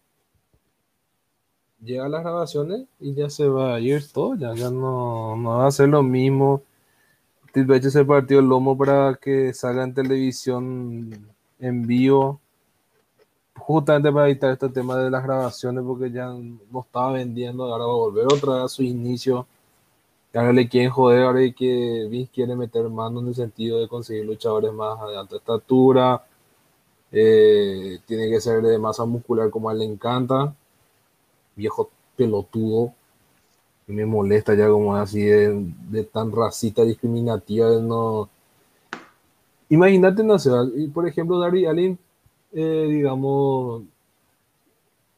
[1.84, 5.66] llega las grabaciones y ya se va a ir todo, ya, ya no, no va
[5.66, 6.62] a ser lo mismo
[7.54, 11.28] H se partió el lomo para que salga en televisión
[11.60, 12.40] en vivo,
[13.56, 17.92] justamente para evitar este tema de las grabaciones, porque ya no estaba vendiendo, ahora va
[17.92, 19.46] a volver otra vez a su inicio.
[20.34, 23.88] Ahora le quieren joder, ahora hay que Vince quiere meter mano en el sentido de
[23.88, 26.24] conseguir luchadores más de alta estatura.
[27.12, 30.54] Eh, tiene que ser de masa muscular como a él le encanta.
[31.56, 32.92] Viejo pelotudo
[33.86, 38.28] y me molesta ya como así de, tan racista discriminativa no.
[39.68, 40.50] Imagínate no sé
[40.92, 41.98] por ejemplo Darby Allin
[42.52, 43.82] eh, digamos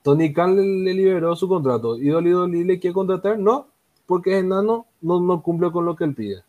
[0.02, 3.66] Tony Khan le, liberó su contrato y Dolly Dolly le quiere contratar no
[4.06, 6.42] porque es enano no, no cumple con lo que él pide.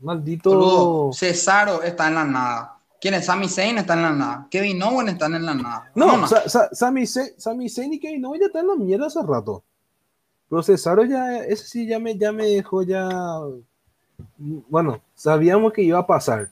[0.00, 1.10] Maldito.
[1.12, 3.26] Cesaro está en la nada ¿Quién es?
[3.26, 4.46] Sami Zayn está en la nada.
[4.48, 5.90] Kevin Owen está en la nada.
[5.92, 9.64] No, no, Sami, Zayn, y Kevin Owen ya están en la mierda hace rato.
[10.48, 13.08] Pero ya, ese sí ya me, ya me dejó ya.
[14.38, 16.48] Bueno, sabíamos que iba a pasar.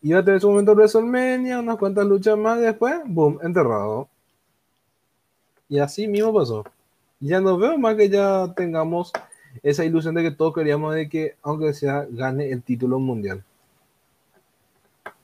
[0.00, 4.08] Iba a tener su momento de WrestleMania, unas cuantas luchas más, después, boom, enterrado.
[5.68, 6.64] Y así mismo pasó.
[7.20, 9.12] Ya no veo más que ya tengamos
[9.62, 13.44] esa ilusión de que todos queríamos de que, aunque sea, gane el título mundial.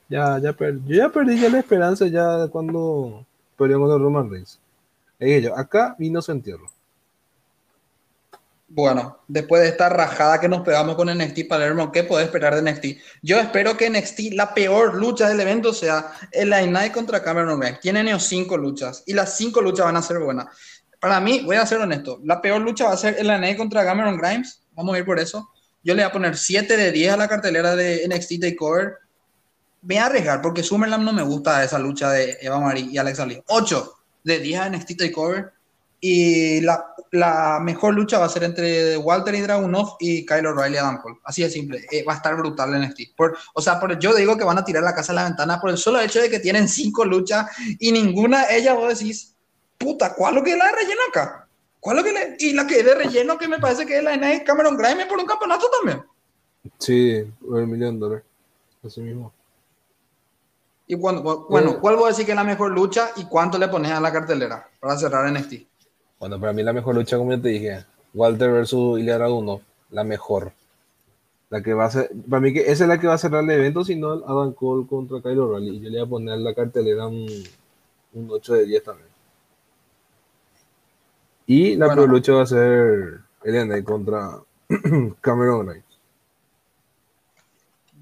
[0.08, 4.58] Ya, ya yo ya perdí ya la esperanza ya cuando perdió contra Roman Reigns.
[5.20, 6.70] yo, acá vino su entierro.
[8.70, 12.70] Bueno, después de esta rajada que nos pegamos con NXT Palermo, ¿qué puede esperar de
[12.70, 13.00] NXT?
[13.22, 17.80] Yo espero que NXT, la peor lucha del evento, sea el Night contra Cameron Grimes.
[17.80, 20.46] Tienen cinco luchas y las cinco luchas van a ser buenas.
[21.00, 23.84] Para mí, voy a ser honesto, la peor lucha va a ser el Night contra
[23.84, 24.62] Cameron Grimes.
[24.72, 25.48] Vamos a ir por eso.
[25.82, 28.98] Yo le voy a poner 7 de 10 a la cartelera de NXT Takeover
[29.82, 32.98] me voy a arriesgar porque Summerland no me gusta esa lucha de Eva Marie y
[32.98, 33.42] Alexa Lee.
[33.46, 35.52] 8 de 10 en NXT Takeover.
[36.00, 40.78] Y la, mejor lucha va a ser entre Walter y Dragunov y Kyle O'Reilly y
[40.78, 41.16] Adam Cole.
[41.24, 41.84] Así de simple.
[41.90, 43.16] Eh, va a estar brutal en NXT.
[43.16, 45.60] Por, o sea, por, yo digo que van a tirar la casa a la ventana
[45.60, 49.34] por el solo hecho de que tienen 5 luchas y ninguna de ellas vos decís,
[49.76, 51.48] puta, ¿cuál es lo que es la de relleno acá?
[51.80, 53.98] ¿Cuál es lo que le, y la que es de relleno que me parece que
[53.98, 56.04] es la de Cameron Grimes por un campeonato también?
[56.78, 58.24] Sí, el millón de dólares.
[58.84, 59.32] Así mismo.
[60.90, 63.68] Y bueno, bueno, ¿cuál voy a decir que es la mejor lucha y cuánto le
[63.68, 65.66] pones a la cartelera para cerrar NXT?
[66.18, 70.02] Bueno, para mí la mejor lucha, como yo te dije, Walter versus Ilya Dragunov, la
[70.02, 70.52] mejor.
[71.50, 73.44] La que va a ser, para mí que esa es la que va a cerrar
[73.44, 75.76] el evento, si no Adam Cole contra Kyle O'Reilly.
[75.76, 77.28] Y yo le voy a poner la cartelera un,
[78.14, 79.08] un 8 de 10 también.
[81.46, 84.38] Y la bueno, lucha va a ser Elena contra
[85.20, 85.82] Cameron.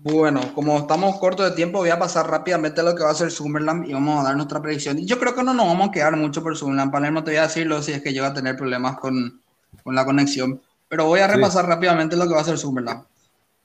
[0.08, 3.14] Bueno, como estamos cortos de tiempo, voy a pasar rápidamente a lo que va a
[3.14, 5.00] ser Summerland y vamos a dar nuestra predicción.
[5.00, 6.92] Y yo creo que no nos vamos a quedar mucho por Summerland.
[6.92, 9.42] Palermo te voy a decirlo si es que llega a tener problemas con,
[9.82, 10.62] con la conexión.
[10.88, 11.70] Pero voy a repasar sí.
[11.70, 13.02] rápidamente lo que va a ser Summerland.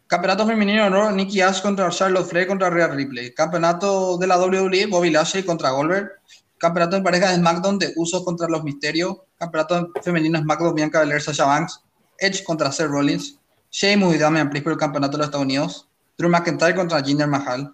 [0.08, 1.12] Campeonato femenino ¿no?
[1.12, 3.36] Nikki Ash contra Charlotte Flair contra Rhea Ripley.
[3.36, 6.10] Campeonato de la WWE, Bobby Lashley contra Goldberg.
[6.58, 9.16] Campeonato de pareja de SmackDown de Usos contra los Misterios.
[9.38, 11.84] Campeonato femenino SmackDown Bianca Belair, Sasha Banks.
[12.18, 13.38] Edge contra Seth Rollins.
[13.70, 15.88] Sheamus y Damian Priest por el campeonato de los Estados Unidos.
[16.18, 17.74] Drew McIntyre contra Jinder Mahal.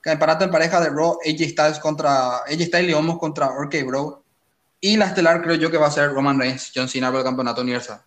[0.00, 4.22] Campeonato en pareja de Raw, AJ Styles contra AJ Styles y Omos contra RK Bro.
[4.80, 7.24] Y la estelar creo yo que va a ser Roman Reigns, John Cena por el
[7.24, 8.00] campeonato universal.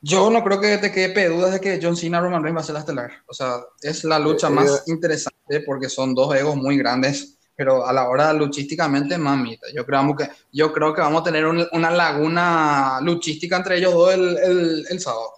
[0.00, 2.64] Yo no creo que te quede dudas de que John Cena Roman Reigns va a
[2.64, 3.10] ser la estelar.
[3.26, 7.92] O sea, es la lucha más interesante porque son dos egos muy grandes, pero a
[7.92, 9.66] la hora luchísticamente, mamita.
[9.74, 13.92] Yo creo que, yo creo que vamos a tener un, una laguna luchística entre ellos
[13.92, 15.37] dos el, el, el sábado.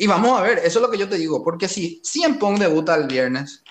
[0.00, 2.58] Y vamos a ver, eso es lo que yo te digo, porque si CM Punk
[2.58, 3.64] debuta el viernes,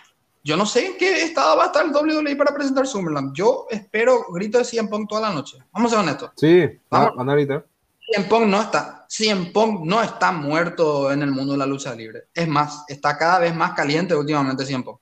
[0.43, 3.33] yo no sé en qué estado va a estar el WWE para presentar Summerland.
[3.33, 5.57] Yo espero grito de CM Punk toda la noche.
[5.71, 6.31] Vamos a ser honestos.
[6.35, 7.15] Sí, vamos.
[7.15, 7.65] van a gritar.
[8.11, 11.95] CM Punk no está, CM Punk no está muerto en el mundo de la lucha
[11.95, 12.25] libre.
[12.33, 14.99] Es más, está cada vez más caliente últimamente CM Punk.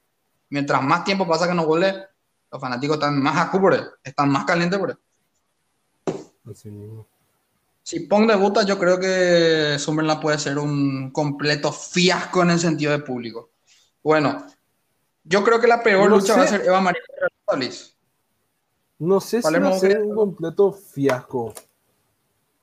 [0.49, 2.05] Mientras más tiempo pasa que no vuelve,
[2.51, 4.97] los fanáticos están más acu por él, están más calientes por él.
[6.47, 7.07] Así mismo.
[7.86, 12.91] Si Pong debuta, yo creo que Summerland puede ser un completo fiasco en el sentido
[12.91, 13.52] de público.
[14.02, 14.43] Bueno,
[15.24, 16.39] yo creo que la peor no lucha sé.
[16.39, 17.02] va a ser Eva María.
[18.98, 21.54] No sé Palermo si va a ser un completo fiasco.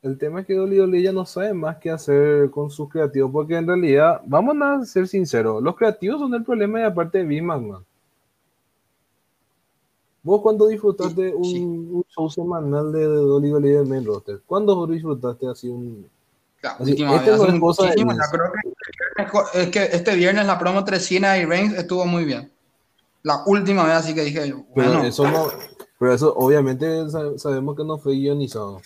[0.03, 3.31] El tema es que Dolly Dolly ya no sabe más qué hacer con sus creativos,
[3.31, 7.25] porque en realidad, vamos a ser sinceros, los creativos son el problema y aparte de
[7.25, 7.87] Big man.
[10.23, 11.61] ¿Vos cuándo disfrutaste un, sí.
[11.65, 14.41] un, show semanal de Dolly Dolly del main roster?
[14.47, 16.09] ¿Cuándo disfrutaste así un...
[16.63, 18.53] La así, última este vez, no es cosa de creo
[19.53, 22.53] que, es que este viernes la promo 300 y Reigns estuvo muy bien.
[23.25, 24.71] La última vez así que dije, bueno.
[24.75, 25.49] Pero eso, no,
[25.99, 26.87] pero eso obviamente
[27.37, 28.81] sabemos que no fue guionizado.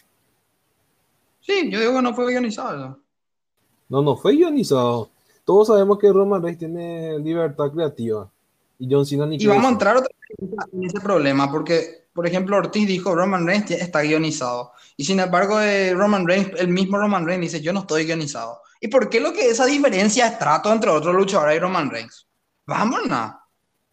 [1.41, 2.99] Sí, yo digo que no fue guionizado.
[3.91, 5.11] No, no fue guionizado.
[5.45, 8.31] Todos sabemos que Roman Reigns tiene libertad creativa.
[8.79, 10.11] Y John Cena ni Y vamos a entrar otra
[10.73, 14.73] en ese problema, porque, por ejemplo, Ortiz dijo Roman Reigns está guionizado.
[14.97, 18.61] Y sin embargo, eh, Roman Reigns, el mismo Roman Reigns dice, yo no estoy guionizado.
[18.81, 22.27] ¿Y por qué lo que esa diferencia de trato entre otros luchadores y Roman Reigns?
[22.67, 23.33] Vámonos.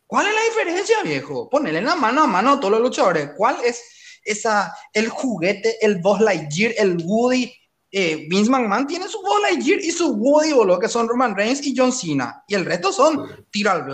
[0.05, 1.49] ¿Cuál es la diferencia, viejo?
[1.49, 3.31] Ponele en la mano a mano a todos los luchadores.
[3.37, 3.81] ¿Cuál es
[4.23, 7.51] esa, el juguete, el Boss Lightyear, el Woody?
[7.95, 11.63] Eh, Vince McMahon tiene su Buzz Lightyear y su Woody, boludo, que son Roman Reigns
[11.63, 12.43] y John Cena.
[12.47, 13.85] Y el resto son Tiro al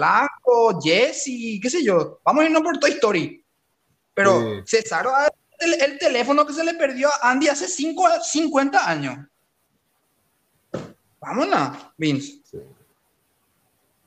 [0.50, 2.20] Blanco, Jesse, qué sé yo.
[2.24, 3.46] Vamos a irnos por Toy Story.
[4.14, 4.78] Pero sí.
[4.78, 5.08] César,
[5.60, 9.18] el, el, teléfono que se le perdió a Andy hace cinco, 50 años.
[11.20, 12.42] Vámonos, Vince.
[12.44, 12.58] Sí.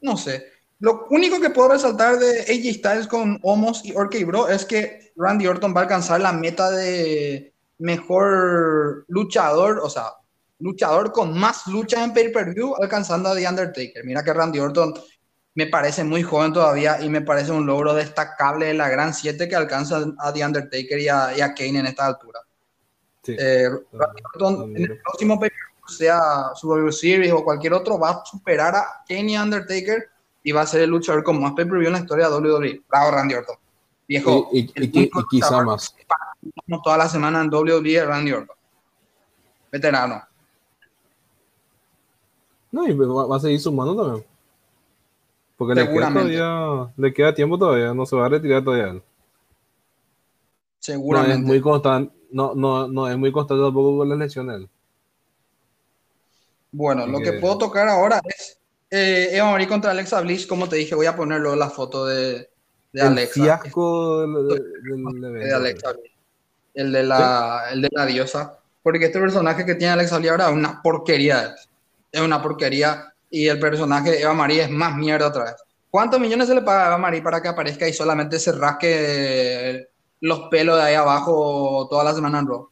[0.01, 0.51] No sé.
[0.81, 5.13] Lo único que puedo resaltar de AJ Styles con Homos y Orky Bro es que
[5.15, 10.15] Randy Orton va a alcanzar la meta de mejor luchador, o sea,
[10.59, 14.05] luchador con más luchas en pay-per-view, alcanzando a The Undertaker.
[14.05, 14.95] Mira que Randy Orton
[15.55, 19.49] me parece muy joven todavía y me parece un logro destacable de la Gran 7
[19.49, 22.41] que alcanza a The Undertaker y a, y a Kane en esta altura.
[23.23, 23.37] Sí.
[23.39, 25.39] Eh, en el próximo
[25.87, 26.21] sea
[26.55, 30.09] Survivor Series o cualquier otro, va a superar a Kane y Undertaker
[30.43, 32.37] y va a ser el luchador con más pay per view en la historia de
[32.37, 32.83] WWE.
[32.89, 33.57] Bravo, Randy Orton.
[34.09, 34.49] Viejo.
[34.53, 35.95] Y, y, y, y quizá más.
[36.83, 38.57] Toda la semana en WWE, Randy Orton.
[39.71, 40.23] Veterano.
[42.71, 44.32] No, y va, va a seguir sumando también.
[45.63, 49.01] Porque le queda, todavía, le queda tiempo todavía, no se va a retirar todavía.
[50.81, 51.37] Seguramente.
[51.37, 54.69] No es muy constante, no, no, no es muy constante tampoco con las lesiones.
[56.73, 58.59] Bueno, lo que puedo tocar ahora es
[58.91, 60.49] eh, Eva Marie contra Alexa Bliss.
[60.49, 62.33] Como te dije, voy a ponerlo la foto de,
[62.93, 63.35] de el Alexa.
[63.35, 66.13] fiasco del, del, del de Alexa Bliss.
[66.75, 67.75] El de, la, ¿Sí?
[67.75, 68.59] el de la diosa.
[68.83, 71.55] Porque este personaje que tiene Alexa Bliss ahora es una porquería.
[72.11, 73.12] Es una porquería.
[73.35, 75.55] Y el personaje de Eva Marie es más mierda otra vez.
[75.91, 79.89] ¿Cuántos millones se le paga a Eva Marie para que aparezca y solamente se rasque
[80.21, 82.69] los pelos de ahí abajo toda la semana en Raw?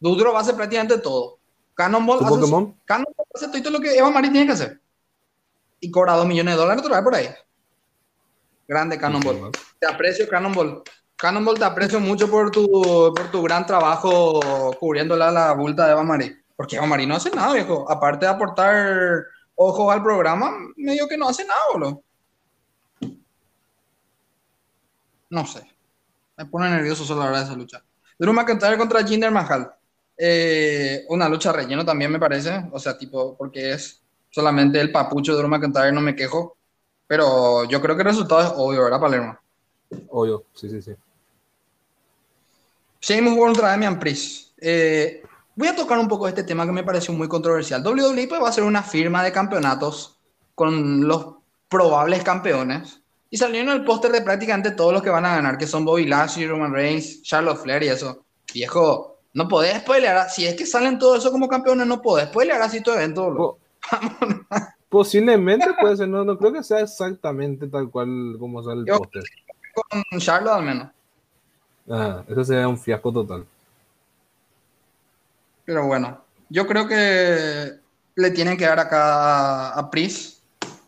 [0.00, 1.38] Dudro va a hacer prácticamente todo.
[1.74, 2.76] Cannonball hace, Pokémon?
[2.84, 4.80] Cannonball hace todo lo que Eva Marie tiene que hacer.
[5.78, 7.28] Y cobra 2 millones de dólares otra vez por ahí.
[8.66, 9.52] Grande Cannonball.
[9.78, 10.82] Te aprecio, Cannonball.
[11.14, 12.66] Cannonball, te aprecio mucho por tu,
[13.14, 14.40] por tu gran trabajo
[14.80, 16.42] cubriéndola la bulta de Eva Marie.
[16.56, 17.88] Porque Eva Marie no hace nada, viejo.
[17.88, 22.02] Aparte de aportar ojos al programa, medio que no hace nada, boludo.
[25.30, 25.66] No sé.
[26.36, 27.82] Me pone nervioso solo la hora de esa lucha.
[28.18, 29.72] Drew McIntyre contra Jinder Mahal.
[30.16, 32.64] Eh, una lucha relleno también me parece.
[32.70, 36.56] O sea, tipo, porque es solamente el papucho de Drew McIntyre, no me quejo.
[37.06, 39.38] Pero yo creo que el resultado es obvio, ¿verdad, Palermo?
[40.08, 40.92] Obvio, sí, sí, sí.
[43.00, 44.52] Sheamus contra Damian Priest.
[44.58, 45.22] Eh,
[45.56, 47.84] voy a tocar un poco este tema que me pareció muy controversial.
[47.84, 50.18] WWE pues, va a hacer una firma de campeonatos
[50.54, 51.34] con los
[51.68, 53.00] probables campeones.
[53.30, 56.04] Y salieron el póster de prácticamente todos los que van a ganar, que son Bobby
[56.04, 58.24] Lashley, Roman Reigns, Charlotte Flair y eso.
[58.52, 60.28] Viejo, no podés spoilear.
[60.28, 63.34] Si es que salen todo eso como campeones, no podés spoilear así todo evento.
[63.34, 63.58] Po
[64.90, 69.24] posiblemente puede ser, no, no creo que sea exactamente tal cual como sale el póster.
[69.74, 70.88] Con Charlotte al menos.
[71.88, 73.46] Ah, eso sería un fiasco total.
[75.64, 77.72] Pero bueno, yo creo que
[78.14, 80.42] le tienen que dar acá a, Pris,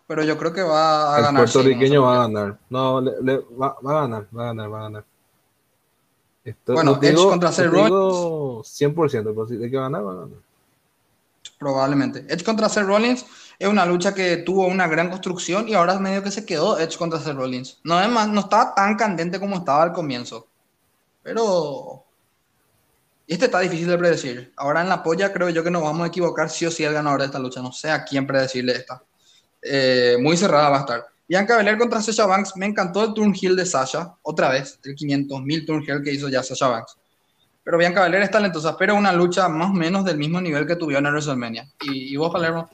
[0.07, 1.43] pero yo creo que va a el ganar.
[1.45, 2.59] puertorriqueño Sheamus, va a ganar.
[2.71, 5.05] No, le, le- va, va a ganar, va a ganar, va a ganar.
[6.45, 10.15] Esto- Bueno, Edge digo- contra Seth digo 100%, pero si de que ganar, va a
[10.17, 10.39] ganar.
[11.59, 12.27] Probablemente.
[12.29, 13.25] Edge contra Seth Rollins
[13.59, 16.99] es una lucha que tuvo una gran construcción y ahora medio que se quedó Edge
[16.99, 17.79] contra Seth Rollins.
[17.85, 20.47] No, es más, no estaba tan candente como estaba al comienzo.
[21.23, 22.04] Pero
[23.27, 24.53] este está difícil de predecir.
[24.57, 26.93] Ahora en la polla creo yo que nos vamos a equivocar sí o sí el
[26.93, 27.63] ganador de esta lucha.
[27.63, 29.03] No sé a quién predecirle esta.
[29.63, 31.07] Eh, muy cerrada va a estar.
[31.27, 32.55] Bianca Belair contra Sasha Banks.
[32.57, 34.15] Me encantó el turn heel de Sasha.
[34.23, 36.99] Otra vez, el 500.000 turn heel que hizo ya Sasha Banks.
[37.63, 40.77] Pero Bianca Belair es talentosa, pero una lucha más o menos del mismo nivel que
[40.77, 41.67] tuvieron en WrestleMania.
[41.81, 42.69] ¿Y, y vos, Palermo?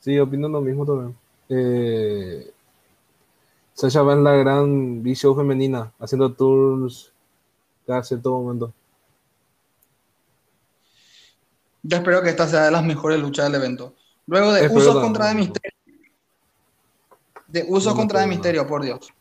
[0.00, 1.16] Sí, opino lo mismo también.
[1.48, 2.52] Eh,
[3.72, 7.10] Sasha en la gran B-Show femenina, haciendo tours
[7.86, 8.74] cada cierto momento.
[11.82, 13.94] Yo espero que esta sea de las mejores luchas del evento.
[14.26, 15.04] Luego de Espero Usos también.
[15.04, 15.78] contra de Misterio.
[17.48, 19.12] De Usos No contra de Misterio, por Dios.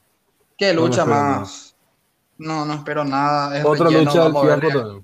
[0.57, 1.75] Qué lucha más.
[2.37, 3.57] No, no espero nada.
[3.57, 5.03] Es Otra relleno, lucha vamos, verle,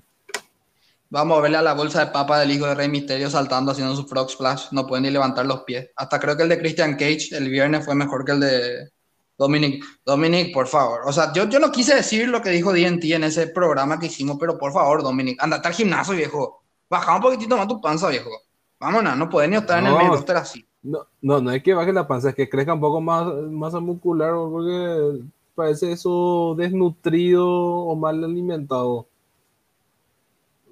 [1.10, 3.96] vamos a verle a la bolsa de papa del hijo de Rey Misterio saltando, haciendo
[3.96, 4.66] su frog splash.
[4.70, 5.90] No pueden ni levantar los pies.
[5.96, 8.90] Hasta creo que el de Christian Cage el viernes fue mejor que el de
[9.36, 9.84] Dominic.
[10.04, 11.00] Dominic, por favor.
[11.06, 14.06] O sea, yo, yo no quise decir lo que dijo DNT en ese programa que
[14.06, 16.62] hicimos, pero por favor, Dominic, andate al gimnasio, viejo.
[16.88, 18.30] Baja un poquitito más tu panza, viejo.
[18.78, 20.66] Vámonos, no pueden ni estar en el main roster así.
[20.82, 23.80] No, no, no es que baje la panza, es que crezca un poco más masa
[23.80, 25.24] muscular, porque
[25.54, 29.06] parece eso desnutrido o mal alimentado.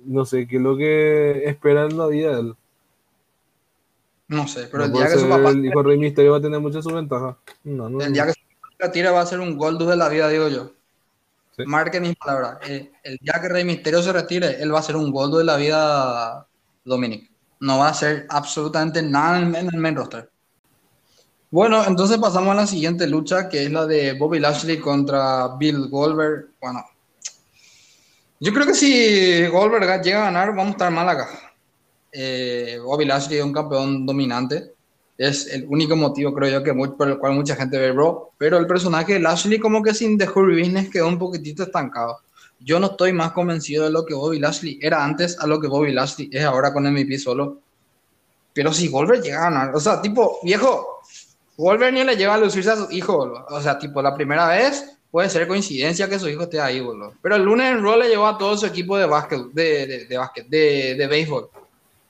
[0.04, 2.56] No sé qué es lo que espera en la vida de él.
[4.28, 6.38] No sé, pero No el día que su papá el hijo de Rey Misterio va
[6.38, 7.36] a tener mucha su ventaja.
[7.64, 10.08] No, no, el día que su papá tire va a ser un Goldust de la
[10.08, 10.70] vida, digo yo.
[11.56, 11.64] Sí.
[11.66, 12.58] Marque mis palabras.
[12.68, 15.44] Eh, el día que Rey Misterio se retire, él va a ser un Goldust de
[15.44, 16.46] la vida,
[16.84, 17.30] Dominic.
[17.60, 20.28] No va a hacer absolutamente nada en, en el main roster.
[21.50, 25.88] Bueno, entonces pasamos a la siguiente lucha, que es la de Bobby Lashley contra Bill
[25.88, 26.48] Goldberg.
[26.60, 26.84] Bueno,
[28.40, 31.28] yo creo que si Goldberg llega a ganar, vamos a estar mal acá.
[32.10, 34.73] Eh, Bobby Lashley es un campeón dominante.
[35.16, 38.30] Es el único motivo, creo yo, que mu- por el cual mucha gente ve Raw.
[38.36, 42.18] Pero el personaje de Lashley, como que sin The Hurry Business, quedó un poquitito estancado.
[42.60, 45.68] Yo no estoy más convencido de lo que Bobby Lashley era antes a lo que
[45.68, 47.58] Bobby Lashley es ahora con MVP solo.
[48.52, 51.00] Pero si Goldberg llega a ganar, o sea, tipo, viejo,
[51.56, 53.44] Wolver ni le lleva a lucirse a su hijo.
[53.50, 57.12] O sea, tipo, la primera vez puede ser coincidencia que su hijo esté ahí, boludo.
[57.22, 60.04] Pero el lunes en Raw le llevó a todo su equipo de básquet, de, de,
[60.06, 61.48] de básquet, de, de béisbol.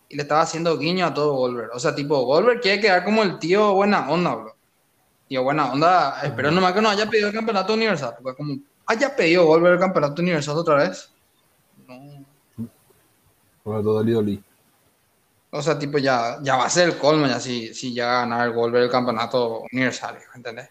[0.08, 1.70] Y le estaba haciendo guiño a todo Wolver.
[1.72, 4.56] O sea, tipo, Wolver quiere quedar como el tío buena onda, boludo.
[5.28, 6.20] Tío buena onda.
[6.22, 8.16] Espero nomás que no haya pedido el campeonato universal.
[8.22, 11.10] Porque como haya pedido Wolver el campeonato universal otra vez.
[11.86, 12.24] No.
[13.64, 14.42] Bueno.
[15.50, 18.20] O sea, tipo, ya, ya va a ser el colmo ya si, si llega a
[18.22, 20.68] ganar Wolver el campeonato universal, ¿entendés?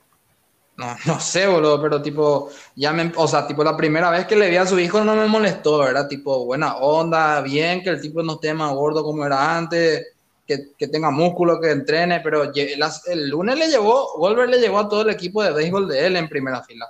[0.75, 4.35] No, no sé, boludo, pero tipo, ya me, o sea, tipo, la primera vez que
[4.35, 6.07] le vi a su hijo no me molestó, ¿verdad?
[6.07, 10.07] Tipo, buena onda, bien, que el tipo no esté más gordo como era antes,
[10.47, 14.79] que, que tenga músculo, que entrene, pero las- el lunes le llevó, Wolver le llevó
[14.79, 16.87] a todo el equipo de béisbol de él en primera fila.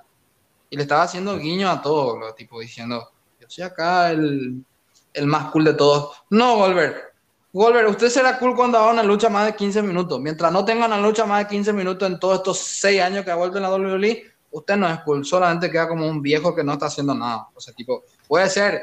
[0.69, 4.65] Y le estaba haciendo guiño a todos, boludo, tipo, diciendo, yo soy acá el,
[5.13, 6.17] el más cool de todos.
[6.31, 7.12] No, Wolver.
[7.53, 10.19] Wolver, usted será cool cuando haga una lucha más de 15 minutos.
[10.19, 13.29] Mientras no tenga una lucha más de 15 minutos en todos estos 6 años que
[13.31, 15.23] ha vuelto en la WWE, usted no es cool.
[15.23, 17.47] Solamente queda como un viejo que no está haciendo nada.
[17.53, 18.81] O sea, tipo, puede ser,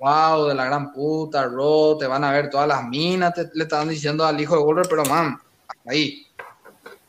[0.00, 3.64] wow, de la gran puta, Raw, te van a ver todas las minas, te- le
[3.64, 5.38] están diciendo al hijo de Wolver, pero man,
[5.86, 6.26] ahí.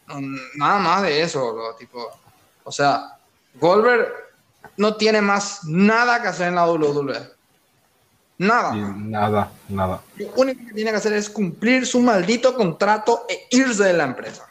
[0.08, 0.16] No,
[0.55, 2.05] nada más de eso, boludo, tipo.
[2.66, 3.18] O sea,
[3.55, 4.10] Goldberg
[4.76, 7.37] no tiene más nada que hacer en la WWE.
[8.40, 8.74] Nada.
[8.76, 10.02] Nada, nada.
[10.18, 14.04] Lo único que tiene que hacer es cumplir su maldito contrato e irse de la
[14.04, 14.46] empresa.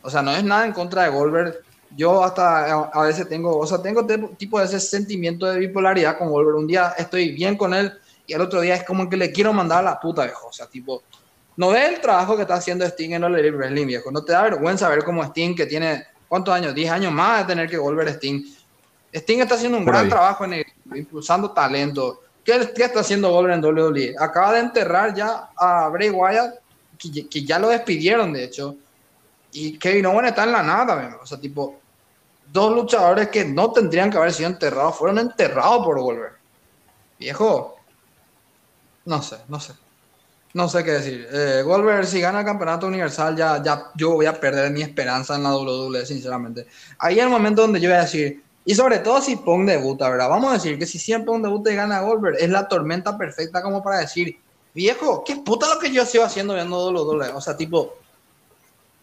[0.00, 1.60] O sea, no es nada en contra de Goldberg.
[1.94, 6.16] Yo hasta a, veces tengo, o sea, tengo te- tipo de ese sentimiento de bipolaridad
[6.16, 6.56] con Goldberg.
[6.56, 7.92] Un día estoy bien con él
[8.26, 10.48] y el otro día es como que le quiero mandar a la puta, viejo.
[10.48, 11.02] O sea, tipo,
[11.58, 14.10] no ves el trabajo que está haciendo Sting en Elite Wrestling, viejo.
[14.10, 16.74] No te da vergüenza ver cómo Sting, que tiene, ¿cuántos años?
[16.74, 18.42] 10 años más de tener que volver Sting.
[19.12, 20.10] Sting está haciendo un Por gran ahí.
[20.10, 22.21] trabajo en el- impulsando talento.
[22.44, 24.14] ¿Qué, está haciendo Goldberg en WWE?
[24.18, 26.54] Acaba de enterrar ya a Bray Wyatt,
[26.98, 28.76] que, que ya lo despidieron, de hecho.
[29.52, 31.16] Y Kevin Owens está en la nada, man.
[31.22, 31.80] o sea, tipo,
[32.52, 36.36] dos luchadores que no tendrían que haber sido enterrados, fueron enterrados por Goldberg.
[37.18, 37.76] Viejo,
[39.04, 39.74] no sé, no sé.
[40.54, 41.28] No sé qué decir.
[41.32, 45.36] Eh, Goldberg, si gana el campeonato universal, ya, ya yo voy a perder mi esperanza
[45.36, 46.66] en la WWE, sinceramente.
[46.98, 50.08] Ahí es el momento donde yo voy a decir, y sobre todo si Pong debuta,
[50.08, 50.28] ¿verdad?
[50.28, 53.62] Vamos a decir que si siempre Pong debuta y gana Goldberg, es la tormenta perfecta
[53.62, 54.38] como para decir,
[54.74, 57.30] viejo, qué puta lo que yo sigo haciendo viendo WWE.
[57.34, 57.94] O sea, tipo,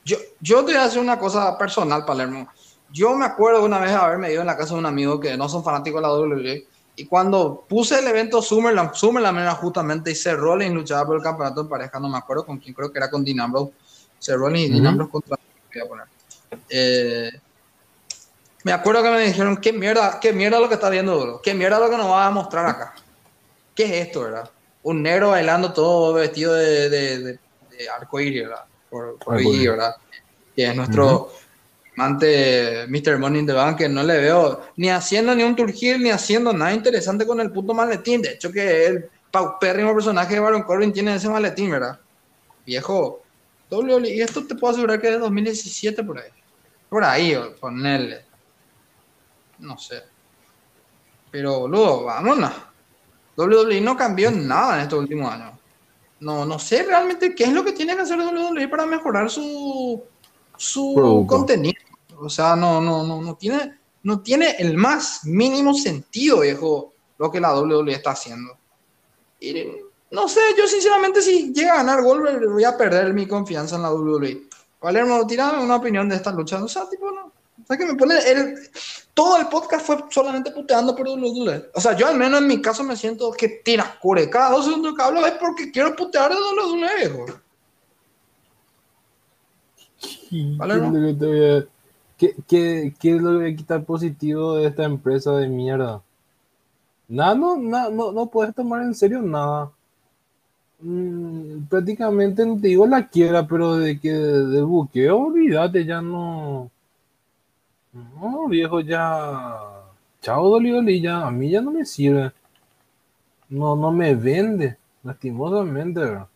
[0.06, 2.50] yo, yo te voy a decir una cosa personal, Palermo.
[2.92, 5.48] Yo me acuerdo una vez haberme ido en la casa de un amigo que no
[5.50, 6.68] son fanáticos de la WWE.
[6.96, 11.22] Y cuando puse el evento Summerland, Summerland era justamente y Seth Rollins luchaba por el
[11.22, 13.74] campeonato en pareja, no me acuerdo con quién, creo que era con Dean Ambrose.
[14.18, 14.88] Seth Rollins y Ujú.
[14.88, 15.38] Ambrose contra.
[15.74, 16.06] voy a poner.
[16.70, 17.30] Eh,
[18.64, 21.42] me acuerdo que me dijeron, ¿qué mierda, qué mierda lo que está viendo, bro?
[21.42, 22.94] ¿Qué mierda lo que nos va a mostrar acá?
[23.74, 24.50] ¿Qué es esto, verdad?
[24.84, 27.40] Un negro bailando todo vestido de, de, de,
[27.78, 28.66] de arcoíris, ¿verdad?
[28.90, 29.96] Por, por allí, ¿verdad?
[30.56, 31.32] Que es nuestro
[31.96, 33.18] amante Mr.
[33.18, 36.52] Money in the Bank, que no le veo ni haciendo ni un turgil, ni haciendo
[36.52, 38.22] nada interesante con el puto maletín.
[38.22, 42.00] De hecho, que el paupérrimo personaje de Baron Corbin tiene ese maletín, ¿verdad?
[42.66, 43.22] Viejo,
[43.72, 46.30] y esto te puedo asegurar que es de 2017 por ahí.
[46.90, 48.29] Por ahí, ponerle.
[49.60, 50.02] No sé.
[51.32, 52.52] Pero, boludo, vámonos.
[53.36, 55.54] WWE no cambió nada en estos últimos años.
[56.20, 60.04] No, no sé realmente qué es lo que tiene que hacer WWE para mejorar su,
[60.58, 61.28] su Producto.
[61.28, 61.82] contenido.
[62.18, 67.32] O sea, no, no, no, no tiene, no tiene el más mínimo sentido, viejo, lo
[67.32, 68.58] que la WWE está haciendo.
[69.40, 69.54] Y
[70.12, 73.84] no sé, yo sinceramente si llega a ganar Goldberg voy a perder mi confianza en
[73.84, 74.50] la WWE.
[74.80, 76.62] Palermo, tirame una opinión de esta lucha.
[76.64, 77.19] O sea, tipo, no.
[77.70, 78.56] Me pone el,
[79.14, 81.70] todo el podcast fue solamente puteando por WWE.
[81.76, 84.28] O sea, yo al menos en mi caso me siento que tiras cure.
[84.28, 87.26] Cada dos segundos que hablo es porque quiero putear de WWE, viejo.
[90.58, 90.88] Vale, ¿Qué, ¿no?
[90.88, 91.66] es lo que te voy a-
[92.18, 96.02] qué- qué- qué es lo que voy a quitar positivo de esta empresa de mierda?
[97.08, 99.72] Nada, no, na- no, no puedes tomar en serio nada.
[100.80, 106.72] Mm, prácticamente no te digo la quiera, pero de que del buqueo, olvídate, ya no.
[107.94, 109.58] No, viejo, ya.
[110.22, 111.26] Chao, Dolly Dolly, ya.
[111.26, 112.32] A mí ya no me sirve.
[113.50, 116.28] No, no me vende, lastimosamente, ¿verdad?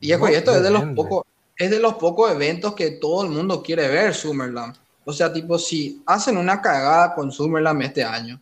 [0.00, 1.24] Viejo, No, y esto es de los pocos,
[1.56, 4.76] es de los pocos eventos que todo el mundo quiere ver, Summerland.
[5.04, 8.40] O sea, tipo, si hacen una cagada con Summerland este año,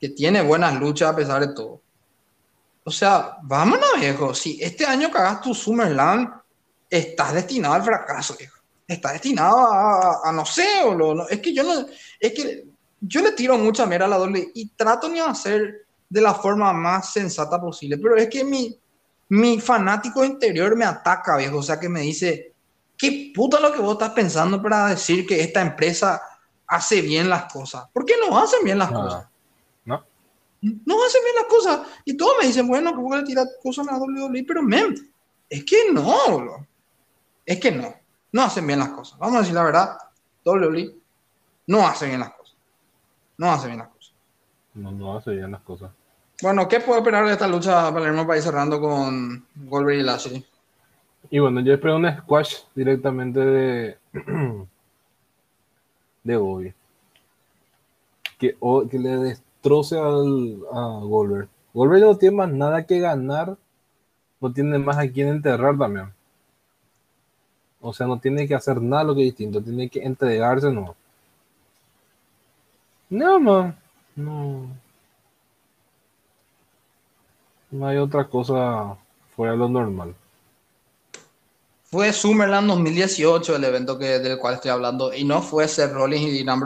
[0.00, 1.80] que tiene buenas luchas a pesar de todo.
[2.84, 4.34] O sea, vámonos, viejo.
[4.34, 6.28] Si este año cagas tu Summerland,
[6.90, 8.55] estás destinado al fracaso, viejo.
[8.88, 11.86] Estás destinado a, a- a no sé, o lo- no- es que yo no,
[12.20, 12.64] es que
[13.00, 16.72] yo le tiro mucha mierda a la doble y trato de hacer de la forma
[16.72, 18.78] más sensata posible, pero es que mi,
[19.28, 21.58] mi fanático interior me ataca, viejo.
[21.58, 22.52] O sea, que me dice,
[22.96, 26.22] ¿qué puta lo que vos estás pensando para decir que esta empresa
[26.68, 27.86] hace bien las cosas?
[27.92, 29.26] ¿Por qué no hacen bien las Ah, cosas?
[29.84, 30.04] no.
[30.62, 31.80] No hacen bien las cosas.
[32.04, 34.44] Y todos me dicen, bueno, ¿cómo le tirar cosas a la WWE?
[34.46, 35.12] Pero, men,
[35.50, 36.66] es que no, bro.
[37.44, 37.94] Es que no.
[38.32, 39.18] No hacen bien las cosas.
[39.18, 39.98] Vamos a decir la verdad.
[40.44, 40.94] WWE
[41.68, 42.54] no hace bien las cosas.
[43.38, 44.12] No hace bien las cosas.
[44.74, 45.90] No, no hace bien las cosas.
[46.42, 50.46] Bueno, ¿qué puedo esperar de esta lucha Palermo para ir cerrando con Goldberg y Lashley?
[51.30, 53.98] Y bueno, yo espero un squash directamente de
[56.24, 56.74] de Bobby.
[58.38, 61.48] Que, o- que le destroce al, a Goldberg.
[61.72, 63.56] Goldberg no tiene más nada que ganar,
[64.40, 66.12] no tiene más a quien enterrar también.
[67.80, 70.96] O sea, no tiene que hacer nada lo que es distinto, tiene que entregarse no.
[73.10, 73.78] No, man.
[74.16, 74.68] No.
[77.70, 78.96] No hay otra cosa
[79.34, 80.14] fuera lo normal.
[81.84, 86.26] Fue Summerland 2018 el evento que, del cual estoy hablando y no fue Seth Rollins
[86.26, 86.62] y Dean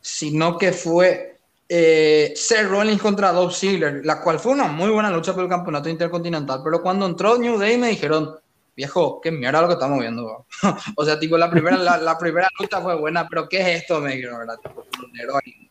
[0.00, 1.38] sino que fue
[1.68, 5.48] eh, Seth Rollins contra Dolph Ziggler, la cual fue una muy buena lucha por el
[5.48, 8.36] campeonato intercontinental, pero cuando entró New Day me dijeron,
[8.76, 10.24] viejo, qué mierda lo que estamos viendo.
[10.24, 10.46] bro".
[10.96, 14.00] o sea, tipo, la primera, la, la primera lucha fue buena, pero ¿qué es esto?
[14.00, 14.56] Me dijeron, ¿verdad?
[14.62, 14.84] Tipo,
[15.44, 15.70] ahí.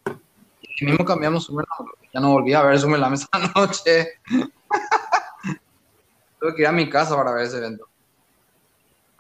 [0.80, 4.20] Y mismo cambiamos Summerland, ya no volví a ver Summerland esa noche.
[6.39, 7.88] Tuve que ir a mi casa para ver ese evento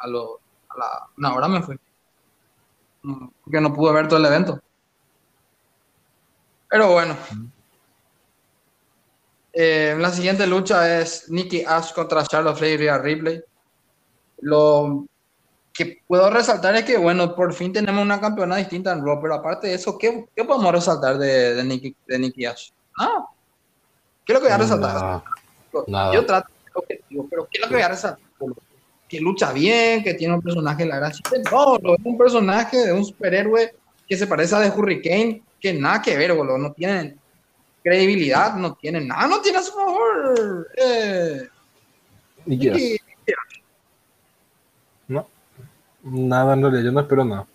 [0.03, 1.77] a, lo, a la, una hora me fui.
[3.03, 4.59] Mm, Porque no pude ver todo el evento.
[6.69, 7.15] Pero bueno.
[9.53, 13.43] Eh, la siguiente lucha es Nikki Ash contra Charlotte Flair y Ripley.
[14.43, 15.05] Lo
[15.73, 19.35] que puedo resaltar es que, bueno, por fin tenemos una campeona distinta en Raw, pero
[19.35, 22.69] aparte de eso, ¿qué, qué podemos resaltar de, de, Nikki, de Nikki Ash?
[22.99, 23.25] Ah,
[24.25, 24.93] ¿qué es lo que voy a resaltar?
[24.95, 25.23] Nada.
[25.87, 26.13] Nada.
[26.13, 28.23] Yo trato de ser objetivo, pero ¿qué es lo que voy a resaltar?
[29.09, 31.41] Que lucha bien, que tiene un personaje la gran chiste.
[31.51, 33.73] No, es un personaje de un superhéroe
[34.07, 36.57] que se parece a The Hurricane, que nada que ver, boludo.
[36.57, 37.19] No tienen
[37.83, 40.67] credibilidad, no tienen nada, no tiene a su favor.
[40.77, 41.47] Eh,
[42.45, 42.81] ¿Y qué hace?
[42.81, 43.12] y- No.
[46.03, 47.47] Nada en realidad, yo no espero nada.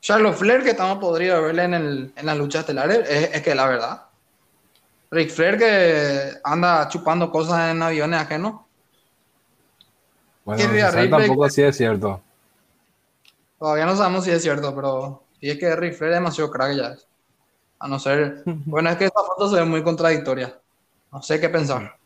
[0.00, 3.54] Charlotte Flair, que estamos podridos verle en, el, en las luchas estelares, es, es que
[3.54, 4.02] la verdad.
[5.10, 8.60] Ric Flair, que anda chupando cosas en aviones ajenos.
[10.44, 12.20] Bueno, Ripley- tampoco así es cierto.
[13.58, 16.76] Todavía no sabemos si es cierto, pero si es que Ric Flair es demasiado crack
[16.76, 16.94] ya.
[17.80, 18.42] A no ser.
[18.66, 20.54] Bueno, es que esta foto se ve muy contradictoria.
[21.10, 21.96] No sé qué pensar.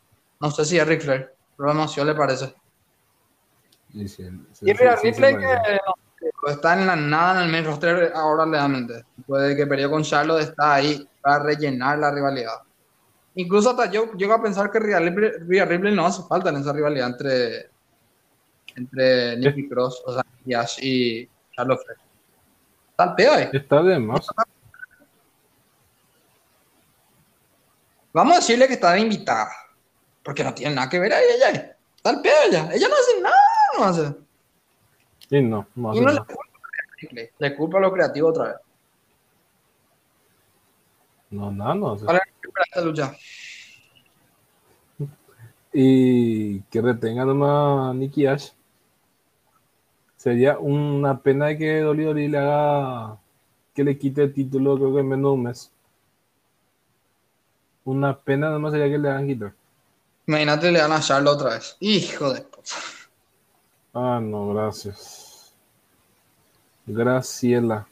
[0.40, 2.54] No sé si es Ric Flair, pero demasiado le parece.
[3.94, 9.04] Y Ripley que no, está en la nada en el main roster ahora realmente.
[9.26, 12.60] Puede que perdió con Charlotte está ahí para rellenar la rivalidad.
[13.34, 16.56] Incluso hasta yo llego a pensar que Rhea Ripley, Rhea Ripley no hace falta en
[16.56, 17.70] esa rivalidad entre
[18.76, 21.98] entre Nikki Cross, o sea, y Ash y Charlotte Flair.
[22.90, 23.48] Está el pedo ahí.
[23.52, 24.26] Está de más.
[28.12, 29.50] Vamos a decirle que está de invitada.
[30.22, 31.76] Porque no tiene nada que ver ahí ella.
[31.96, 32.70] Está el pedo ella.
[32.72, 33.36] Ella no hace nada,
[33.78, 34.14] no hace.
[35.30, 38.28] Y no, no Y hace no le culpa a Ripley, le culpa a lo creativo
[38.28, 38.56] otra vez.
[41.30, 42.04] No, nada, no hace.
[42.04, 43.16] ¿Cuál es el para esta lucha?
[45.72, 48.50] Y que retenga nomás a Nicky Ash.
[50.16, 53.18] Sería una pena que Dolly Dolly le haga
[53.74, 55.70] que le quite el título, creo que en menos de un mes.
[57.84, 59.54] Una pena nomás sería que le hagan quitar.
[60.26, 61.76] Imagínate le dan a Charlotte otra vez.
[61.80, 62.70] Hijo de puta.
[63.94, 65.52] Ah, no, gracias.
[66.86, 67.86] Graciela.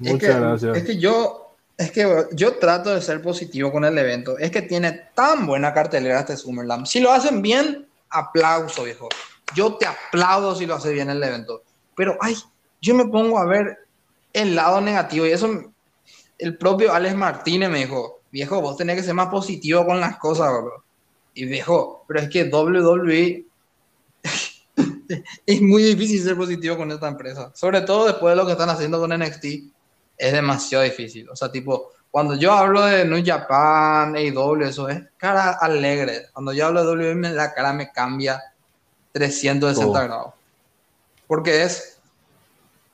[0.00, 0.76] Es Muchas que, gracias.
[0.76, 4.38] Es que yo, es que yo trato de ser positivo con el evento.
[4.38, 6.86] Es que tiene tan buena cartelera este Summerland.
[6.86, 9.08] Si lo hacen bien, aplauso, viejo.
[9.54, 11.62] Yo te aplaudo si lo hace bien el evento.
[11.96, 12.36] Pero, ay,
[12.80, 13.78] yo me pongo a ver
[14.32, 15.72] el lado negativo y eso
[16.38, 20.18] el propio Alex Martínez me dijo, viejo, vos tenés que ser más positivo con las
[20.18, 20.84] cosas, bro.
[21.34, 23.44] Y viejo, pero es que WWE
[25.46, 27.50] es muy difícil ser positivo con esta empresa.
[27.54, 29.44] Sobre todo después de lo que están haciendo con NXT,
[30.16, 31.28] es demasiado difícil.
[31.30, 36.26] O sea, tipo, cuando yo hablo de New Japan, AEW, eso es cara alegre.
[36.32, 38.42] Cuando yo hablo de WWE, la cara me cambia
[39.12, 39.92] 360 Todo.
[39.92, 40.34] grados.
[41.26, 41.97] Porque es,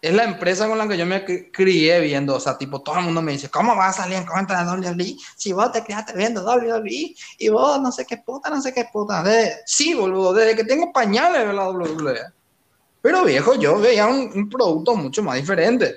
[0.04, 2.34] es la empresa con la que yo me cri- crié viendo.
[2.36, 4.70] O sea, tipo, todo el mundo me dice, ¿cómo vas a salir en contra de
[4.70, 8.74] WWE si vos te criaste viendo WWE y vos no sé qué puta, no sé
[8.74, 9.22] qué puta?
[9.22, 12.20] De- sí, boludo, desde que tengo pañales de la WWE.
[13.00, 15.94] Pero viejo, yo veía un, un producto mucho más diferente.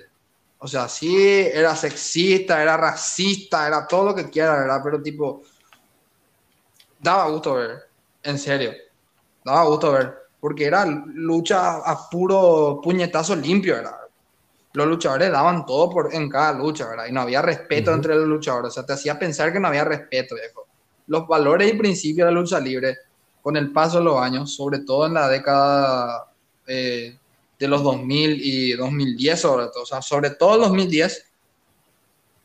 [0.59, 1.15] O sea, sí,
[1.53, 4.79] era sexista, era racista, era todo lo que quiera, ¿verdad?
[4.83, 5.43] Pero tipo,
[6.99, 7.89] daba gusto ver,
[8.23, 8.71] en serio,
[9.43, 10.26] daba gusto ver.
[10.39, 13.97] Porque era lucha a puro puñetazo limpio, ¿verdad?
[14.73, 17.07] Los luchadores daban todo por, en cada lucha, ¿verdad?
[17.07, 19.83] Y no había respeto entre los luchadores, o sea, te hacía pensar que no había
[19.83, 20.67] respeto, viejo.
[21.07, 22.97] Los valores y principios de la lucha libre,
[23.41, 26.27] con el paso de los años, sobre todo en la década
[26.67, 27.17] eh,
[27.57, 31.25] de los 2000 y 2010, sobre todo, o sea, sobre todo el 2010,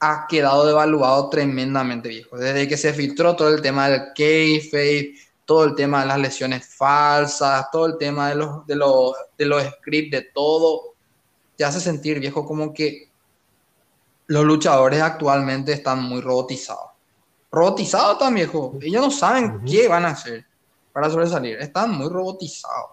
[0.00, 2.36] ha quedado devaluado tremendamente, viejo.
[2.36, 5.14] Desde que se filtró todo el tema del kayfabe,
[5.44, 9.46] todo el tema de las lesiones falsas, todo el tema de los, de los, de
[9.46, 10.94] los scripts, de todo,
[11.56, 13.10] te hace sentir, viejo, como que
[14.26, 16.90] los luchadores actualmente están muy robotizados.
[17.50, 18.78] Robotizados también, viejo.
[18.80, 20.46] Ellos no saben qué van a hacer
[20.92, 21.58] para sobresalir.
[21.58, 22.92] Están muy robotizados.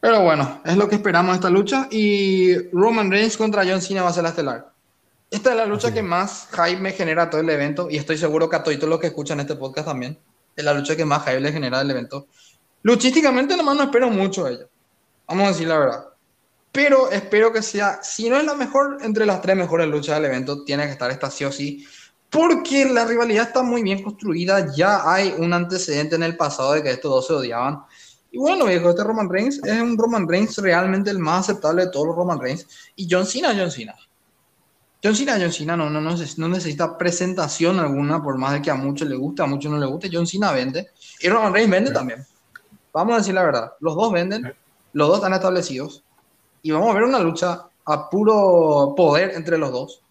[0.00, 1.88] Pero bueno, es lo que esperamos de esta lucha.
[1.90, 4.69] Y Roman Reigns contra John Cena va a ser la estelar.
[5.30, 7.88] Esta es la lucha que más hype me genera todo el evento.
[7.88, 10.18] Y estoy seguro que a todos los que escuchan este podcast también.
[10.56, 12.26] Es la lucha que más hype le genera el evento.
[12.82, 14.66] Luchísticamente nomás no espero mucho a ella.
[15.28, 16.04] Vamos a decir la verdad.
[16.72, 20.24] Pero espero que sea, si no es la mejor, entre las tres mejores luchas del
[20.26, 21.86] evento, tiene que estar esta sí o sí.
[22.28, 24.72] Porque la rivalidad está muy bien construida.
[24.74, 27.82] Ya hay un antecedente en el pasado de que estos dos se odiaban.
[28.32, 31.90] Y bueno, viejo, este Roman Reigns es un Roman Reigns realmente el más aceptable de
[31.92, 32.66] todos los Roman Reigns.
[32.96, 33.94] Y John Cena, John Cena.
[35.02, 38.70] John Cena, John Cena no, no, no, no necesita presentación alguna, por más de que
[38.70, 40.10] a muchos le guste, a muchos no le guste.
[40.12, 40.90] John Cena vende.
[41.20, 42.26] Y Roman Reigns vende también.
[42.92, 43.72] Vamos a decir la verdad.
[43.80, 44.54] Los dos venden,
[44.92, 46.02] los dos están establecidos.
[46.62, 50.02] Y vamos a ver una lucha a puro poder entre los dos.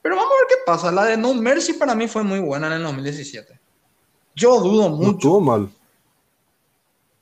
[0.00, 0.90] Pero vamos a ver qué pasa.
[0.90, 3.60] La de No Mercy para mí fue muy buena en el 2017.
[4.34, 5.02] Yo dudo mucho.
[5.02, 5.70] No estuvo mal.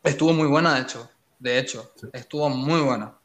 [0.03, 1.11] Estuvo muy buena, de hecho.
[1.39, 3.20] De hecho, estuvo muy buena.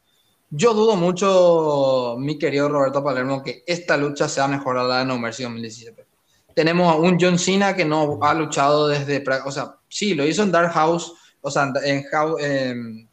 [0.50, 5.04] Yo dudo mucho, mi querido Roberto Palermo, que esta lucha sea mejor a la de
[5.04, 6.06] No Mercy 2017.
[6.54, 9.22] Tenemos a un John Cena que no ha luchado desde.
[9.44, 11.12] O sea, sí, lo hizo en Dark House.
[11.42, 12.04] O sea, en.
[12.40, 13.08] en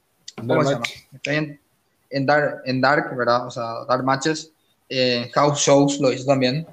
[0.48, 0.86] ¿Cómo se llama?
[1.26, 1.60] En,
[2.10, 3.48] en, Dark, en Dark, ¿verdad?
[3.48, 4.52] O sea, Dark Matches.
[4.88, 6.68] En House Shows lo hizo también.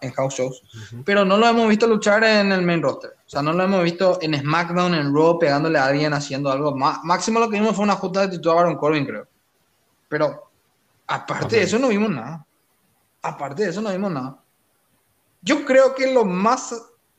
[0.00, 0.62] En, House Shows.
[1.04, 3.10] Pero no lo hemos visto luchar en el main roster.
[3.26, 6.74] O sea, no lo hemos visto en SmackDown, en Raw, pegándole a alguien haciendo algo.
[6.76, 9.26] máximo lo que vimos fue una junta de título a Baron Corbin, creo.
[10.08, 10.50] Pero
[11.06, 12.46] aparte de eso no vimos nada.
[13.22, 14.42] Aparte de eso no vimos nada.
[15.42, 16.74] Yo creo que lo más,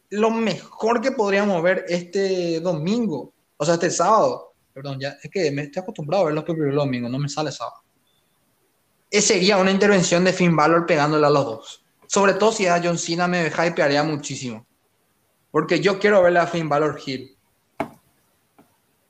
[0.09, 5.51] lo mejor que podríamos ver este domingo, o sea, este sábado, perdón, ya es que
[5.51, 7.77] me estoy acostumbrado a ver los primeros domingos, no me sale sábado.
[9.11, 11.85] Ese sería una intervención de Finn Balor pegándole a los dos.
[12.05, 14.65] Sobre todo si a John Cena me hypearía muchísimo.
[15.51, 17.35] Porque yo quiero verle a Finn Balor Hill.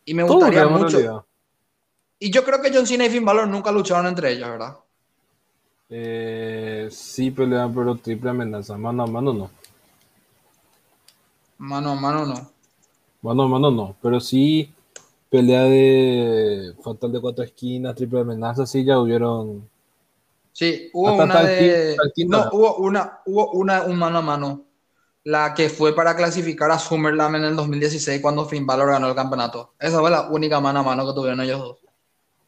[0.05, 1.25] Y me gustaría mucho.
[2.19, 4.77] Y yo creo que John Cena y Finn Balor nunca lucharon entre ellos, ¿verdad?
[5.89, 8.77] Eh, sí pelean, pero triple amenaza.
[8.77, 9.49] Mano a mano no.
[11.57, 12.51] Mano a mano no.
[13.21, 13.95] Mano a mano no.
[14.01, 14.71] Pero sí
[15.29, 19.67] pelea de fatal de cuatro esquinas, triple amenaza, sí ya hubieron.
[20.51, 21.95] Sí, hubo una de.
[22.27, 24.65] no, hubo una, hubo una un mano a mano
[25.23, 29.15] la que fue para clasificar a Summerland en el 2016 cuando Finn Balor ganó el
[29.15, 29.73] campeonato.
[29.79, 31.88] Esa fue la única mano a mano que tuvieron ellos dos.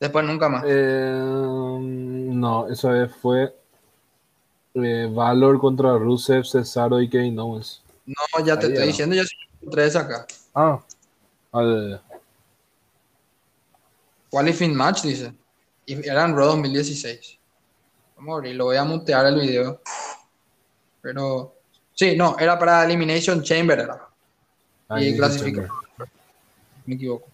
[0.02, 0.66] Después nunca más.
[0.68, 3.56] Eh, no, esa vez fue
[4.74, 7.82] eh, Valor contra Rusev, Cesaro y Kevin Owens.
[8.06, 9.22] No, ya te estoy diciendo, yo
[9.62, 10.28] encontré esa acá.
[10.54, 10.82] Ah,
[11.54, 12.02] ver.
[14.30, 15.34] Qualifying match, dice.
[15.86, 17.38] Y era en Raw 2016.
[18.18, 19.80] Vamos a abrir, lo voy a mutear el video.
[21.02, 21.54] Pero
[21.94, 24.08] Sí, no, era para Elimination Chamber, era.
[25.00, 25.68] Y clasificar.
[26.86, 27.31] Me equivoco.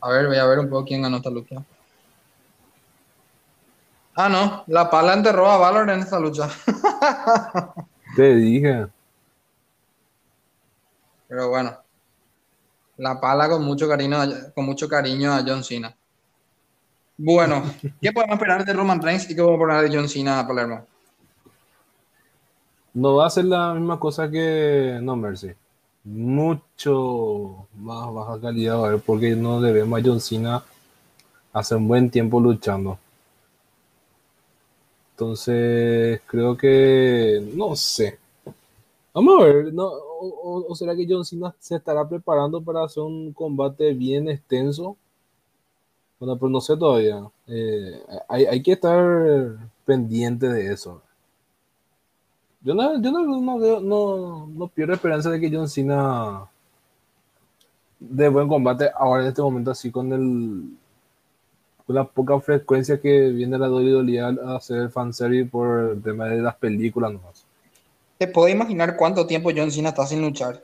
[0.00, 1.62] A ver, voy a ver un poco quién ganó esta lucha.
[4.14, 6.48] Ah, no, la pala enterró a Valor en esta lucha.
[8.16, 8.86] Te dije.
[11.28, 11.76] Pero bueno.
[12.96, 14.18] La pala con mucho cariño,
[14.54, 15.94] con mucho cariño a John Cena.
[17.16, 17.62] Bueno,
[18.00, 20.86] ¿qué podemos esperar de Roman Reigns y qué podemos esperar de John Cena a Palermo?
[22.92, 25.52] No va a ser la misma cosa que No Mercy.
[26.04, 30.64] Mucho más baja calidad, a ver, porque no debemos a John Cena
[31.52, 32.98] hace un buen tiempo luchando.
[35.12, 38.18] Entonces, creo que, no sé.
[39.12, 39.90] Vamos a ver, no,
[40.20, 44.96] o, será que John Cena se estará preparando para hacer un combate bien extenso?
[46.18, 47.22] Bueno, pues no sé todavía.
[47.46, 51.02] Eh, hay, hay, que estar pendiente de eso.
[52.62, 56.46] Yo no, yo no, no, no, pierdo esperanza de que John Cena
[57.98, 60.76] de buen combate ahora en este momento así con el
[61.86, 66.42] con la poca frecuencia que viene la WWE a hacer fanservice por el tema de
[66.42, 67.44] las películas nomás.
[68.18, 70.62] Te puedo imaginar cuánto tiempo John Cena está sin luchar.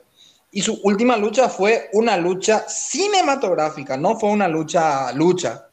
[0.51, 5.67] Y su última lucha fue una lucha cinematográfica, no fue una lucha lucha.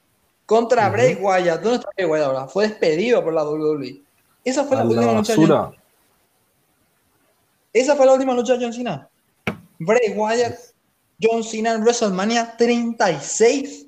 [0.47, 1.63] Contra Bray Wyatt.
[1.63, 2.47] ¿Dónde está Bray Wyatt ahora?
[2.49, 4.03] Fue despedido por la WWE.
[4.45, 5.35] Esa fue la, última lucha.
[7.75, 9.09] Esa fue la última lucha de John Cena.
[9.81, 10.57] Bray Wyatt,
[11.21, 13.87] John Cena en WrestleMania 36.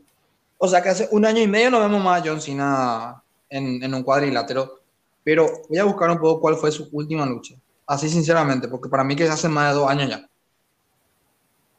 [0.58, 3.80] O sea que hace un año y medio no vemos más a John Cena en,
[3.80, 4.80] en un cuadrilátero.
[5.22, 7.54] Pero voy a buscar un poco cuál fue su última lucha.
[7.86, 10.28] Así sinceramente, porque para mí que hace más de dos años ya.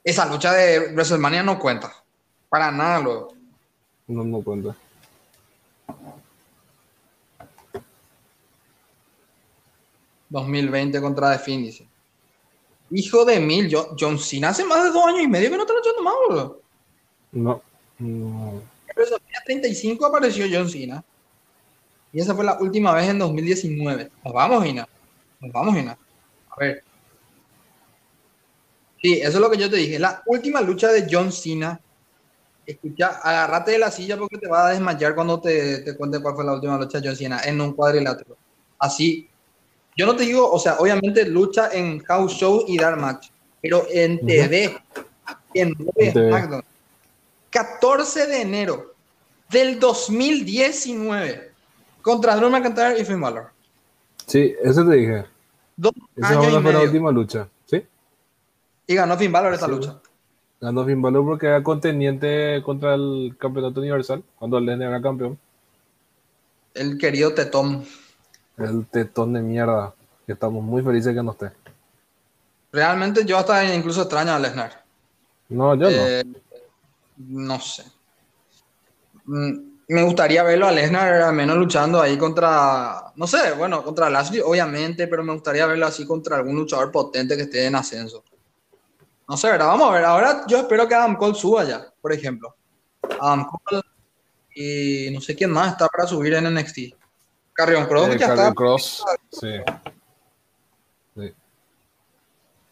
[0.01, 1.91] Esa lucha de WrestleMania no cuenta.
[2.47, 3.33] Para nada luego.
[4.07, 4.73] No, no cuenta.
[10.29, 11.87] ...2020 contra dice.
[12.89, 15.73] Hijo de mil, John Cena hace más de dos años y medio que no está
[15.73, 16.61] luchando más, boludo.
[17.33, 17.61] No,
[17.99, 18.61] no.
[18.95, 21.03] Pero en 35 apareció John Cena.
[22.13, 24.09] Y esa fue la última vez en 2019.
[24.23, 24.87] Nos vamos, Gina.
[25.39, 25.97] Nos vamos, Gina.
[26.49, 26.83] A ver.
[29.01, 29.99] Sí, eso es lo que yo te dije.
[29.99, 31.79] La última lucha de John Cena.
[32.65, 36.35] Escucha, agárrate de la silla porque te va a desmayar cuando te, te cuente cuál
[36.35, 38.37] fue la última lucha de John Cena en un cuadrilátero.
[38.79, 39.29] Así.
[39.97, 43.29] Yo no te digo, o sea, obviamente lucha en house show y dar match,
[43.59, 44.77] pero en TV,
[45.55, 46.63] en SmackDown.
[47.49, 48.93] 14 de enero
[49.49, 51.51] del 2019
[52.03, 53.49] contra Drew McIntyre y Finn Balor.
[54.27, 55.25] Sí, eso te dije.
[55.75, 57.83] Dos Esa fue la última lucha, ¿sí?
[58.85, 59.99] Y ganó Finn Balor esta lucha.
[60.61, 65.39] Ganó Finn Balor porque era conteniente contra el campeonato universal, cuando Lesnar era campeón.
[66.75, 67.83] El querido Tetón.
[68.57, 69.93] El tetón de mierda.
[70.25, 71.51] Que estamos muy felices que no esté.
[72.71, 74.83] Realmente yo hasta incluso extraño a Lesnar.
[75.49, 75.89] No, yo no.
[75.89, 76.23] Eh,
[77.17, 77.83] no sé.
[79.25, 84.09] Mm, me gustaría verlo a Lesnar al menos luchando ahí contra, no sé, bueno, contra
[84.09, 88.23] Lashley obviamente, pero me gustaría verlo así contra algún luchador potente que esté en ascenso.
[89.29, 89.67] No sé, ¿verdad?
[89.67, 90.05] Vamos a ver.
[90.05, 92.55] Ahora yo espero que Adam Cole suba ya, por ejemplo.
[93.19, 93.81] Adam Cole
[94.53, 96.96] y no sé quién más está para subir en NXT.
[97.57, 98.53] Carrion Cross Eh, ya Carrion está.
[98.55, 99.49] Cross, sí.
[101.15, 101.33] Sí.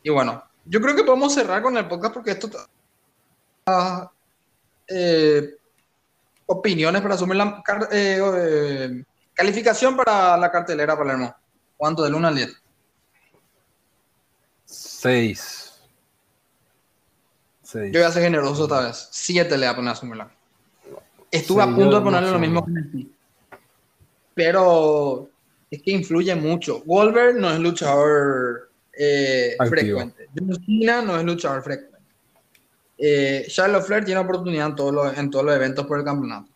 [0.04, 4.12] Y bueno, yo creo que podemos cerrar con el podcast porque esto está-
[4.88, 5.56] eh,
[6.46, 11.36] opiniones para asumir la eh, eh, calificación para la cartelera Palermo.
[11.76, 12.04] ¿Cuánto?
[12.04, 12.56] Del 1 al 10.
[14.66, 15.74] Seis.
[17.64, 17.92] Seis.
[17.92, 19.08] Yo voy a ser generoso esta vez.
[19.12, 20.32] 7 le voy a poner a Summerland.
[21.32, 23.15] Estuve a punto de ponerle no lo mismo que Messi.
[24.36, 25.30] Pero
[25.72, 26.84] es que influye mucho.
[26.86, 30.30] Wolver no es luchador eh, frecuente.
[30.38, 31.98] John Cena no es luchador frecuente.
[32.98, 36.50] Eh, Charlotte Flair tiene oportunidad en todos, los, en todos los eventos por el campeonato.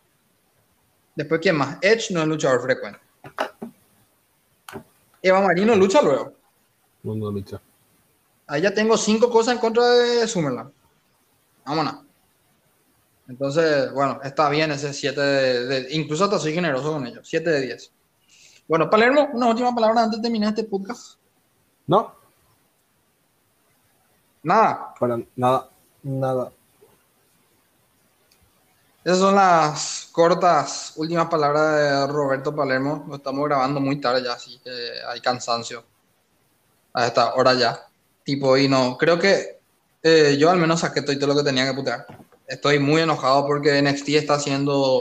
[1.16, 1.78] Después, ¿quién más?
[1.82, 3.00] Edge no es luchador frecuente.
[5.22, 6.32] Eva Marino lucha luego.
[7.02, 7.60] No, no lucha.
[8.46, 10.70] Ahí ya tengo cinco cosas en contra de Summerland.
[11.64, 12.09] Vámonos.
[13.30, 17.26] Entonces, bueno, está bien ese 7 de, de- Incluso hasta soy generoso con ellos.
[17.28, 17.92] 7 de 10.
[18.66, 21.14] Bueno, Palermo, una última palabra antes de terminar este podcast.
[21.86, 22.12] No,
[24.42, 24.94] Nada.
[24.98, 25.68] para nada.
[26.02, 26.50] Nada.
[29.04, 33.04] Esas son las cortas últimas palabras de Roberto Palermo.
[33.08, 34.70] Lo estamos grabando muy tarde ya, así que
[35.08, 35.84] hay cansancio.
[36.94, 37.78] A esta hora ya.
[38.24, 39.60] Tipo, y no, creo que
[40.02, 42.06] eh, yo al menos saqué todo lo que tenía que putear.
[42.50, 44.98] Estoy muy enojado porque NXT está siendo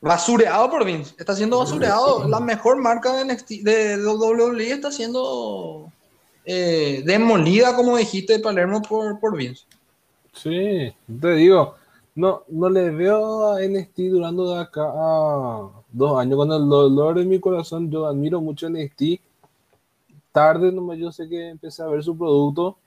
[0.00, 1.14] basureado por Vince.
[1.18, 2.26] Está siendo basureado.
[2.28, 5.92] La mejor marca de NXT, de WWE está siendo
[6.46, 9.64] eh, demolida, como dijiste, Palermo, por, por Vince.
[10.32, 11.74] Sí, te digo,
[12.14, 16.36] no, no le veo a NXT durando de acá a dos años.
[16.38, 19.20] Con el dolor de mi corazón, yo admiro mucho a NXT.
[20.32, 22.78] Tarde nomás yo sé que empecé a ver su producto,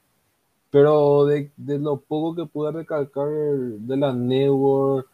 [0.72, 5.08] pero de, de lo poco que pude recalcar de la network,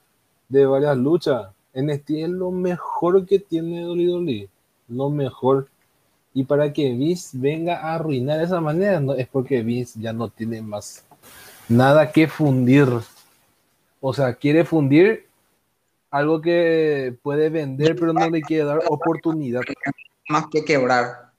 [0.49, 4.49] de varias luchas, NXT es lo mejor que tiene WWE,
[4.89, 5.67] lo mejor.
[6.33, 10.13] Y para que Vince venga a arruinar de esa manera, no, es porque Vince ya
[10.13, 11.05] no tiene más
[11.69, 12.87] nada que fundir.
[14.01, 15.27] O sea, quiere fundir
[16.11, 19.61] algo que puede vender, pero no le quiere dar oportunidad.
[20.29, 21.31] Más que quebrar.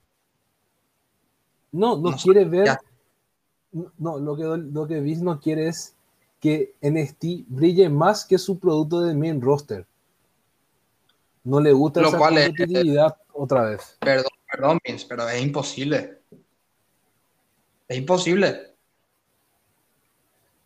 [1.71, 2.65] No, no quiere ver.
[2.65, 2.79] ya.
[3.97, 5.95] No, lo que, lo que Vince no quiere es
[6.39, 9.85] que NXT brille más que su producto de main roster.
[11.43, 13.97] No le gusta Lo esa cual es- competitividad otra vez.
[13.99, 16.19] Perdón, perdón, Vince, pero es imposible.
[17.87, 18.75] Es imposible.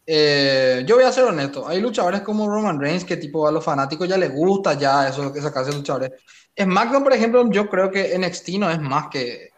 [0.06, 1.68] Eh, yo voy a ser honesto.
[1.68, 5.32] Hay luchadores como Roman Reigns que tipo a los fanáticos ya les gusta ya eso,
[5.32, 6.12] clase de luchadores.
[6.60, 9.52] SmackDown, por ejemplo, yo creo que NXT no es más que,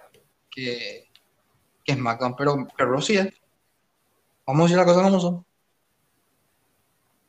[0.52, 1.10] que,
[1.84, 3.28] que SmackDown, pero que Raw sí es.
[4.46, 5.46] Vamos a decir las cosas como son.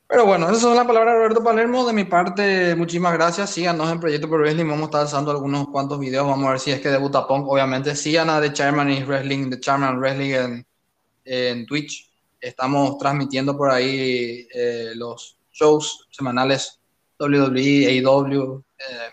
[0.07, 1.87] Pero bueno, esas son las palabras de Roberto Palermo.
[1.87, 3.51] De mi parte, muchísimas gracias.
[3.51, 4.67] Síganos en Proyecto Pro Wrestling.
[4.67, 6.27] Vamos a estar lanzando algunos cuantos videos.
[6.27, 7.49] Vamos a ver si es que debuta Punk.
[7.49, 10.62] Obviamente, sigan a The Chairman is Wrestling, The Chairman Wrestling
[11.25, 12.11] en, Twitch.
[12.41, 16.81] Estamos transmitiendo por ahí eh, los shows semanales
[17.19, 18.62] WWE, AEW.
[18.79, 19.11] Eh,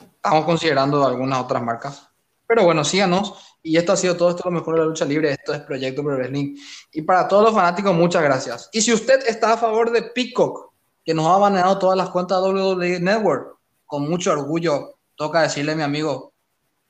[0.00, 2.08] estamos considerando algunas otras marcas.
[2.46, 3.51] Pero bueno, síganos.
[3.62, 4.30] Y esto ha sido todo.
[4.30, 5.30] Esto es lo mejor de la lucha libre.
[5.32, 6.56] Esto es Proyecto Pro Wrestling.
[6.92, 8.68] Y para todos los fanáticos, muchas gracias.
[8.72, 10.72] Y si usted está a favor de Peacock,
[11.04, 15.72] que nos ha baneado todas las cuentas de WWE Network, con mucho orgullo, toca decirle
[15.72, 16.32] a mi amigo,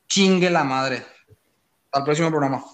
[0.08, 1.04] chingue la madre.
[1.84, 2.64] Hasta el próximo programa.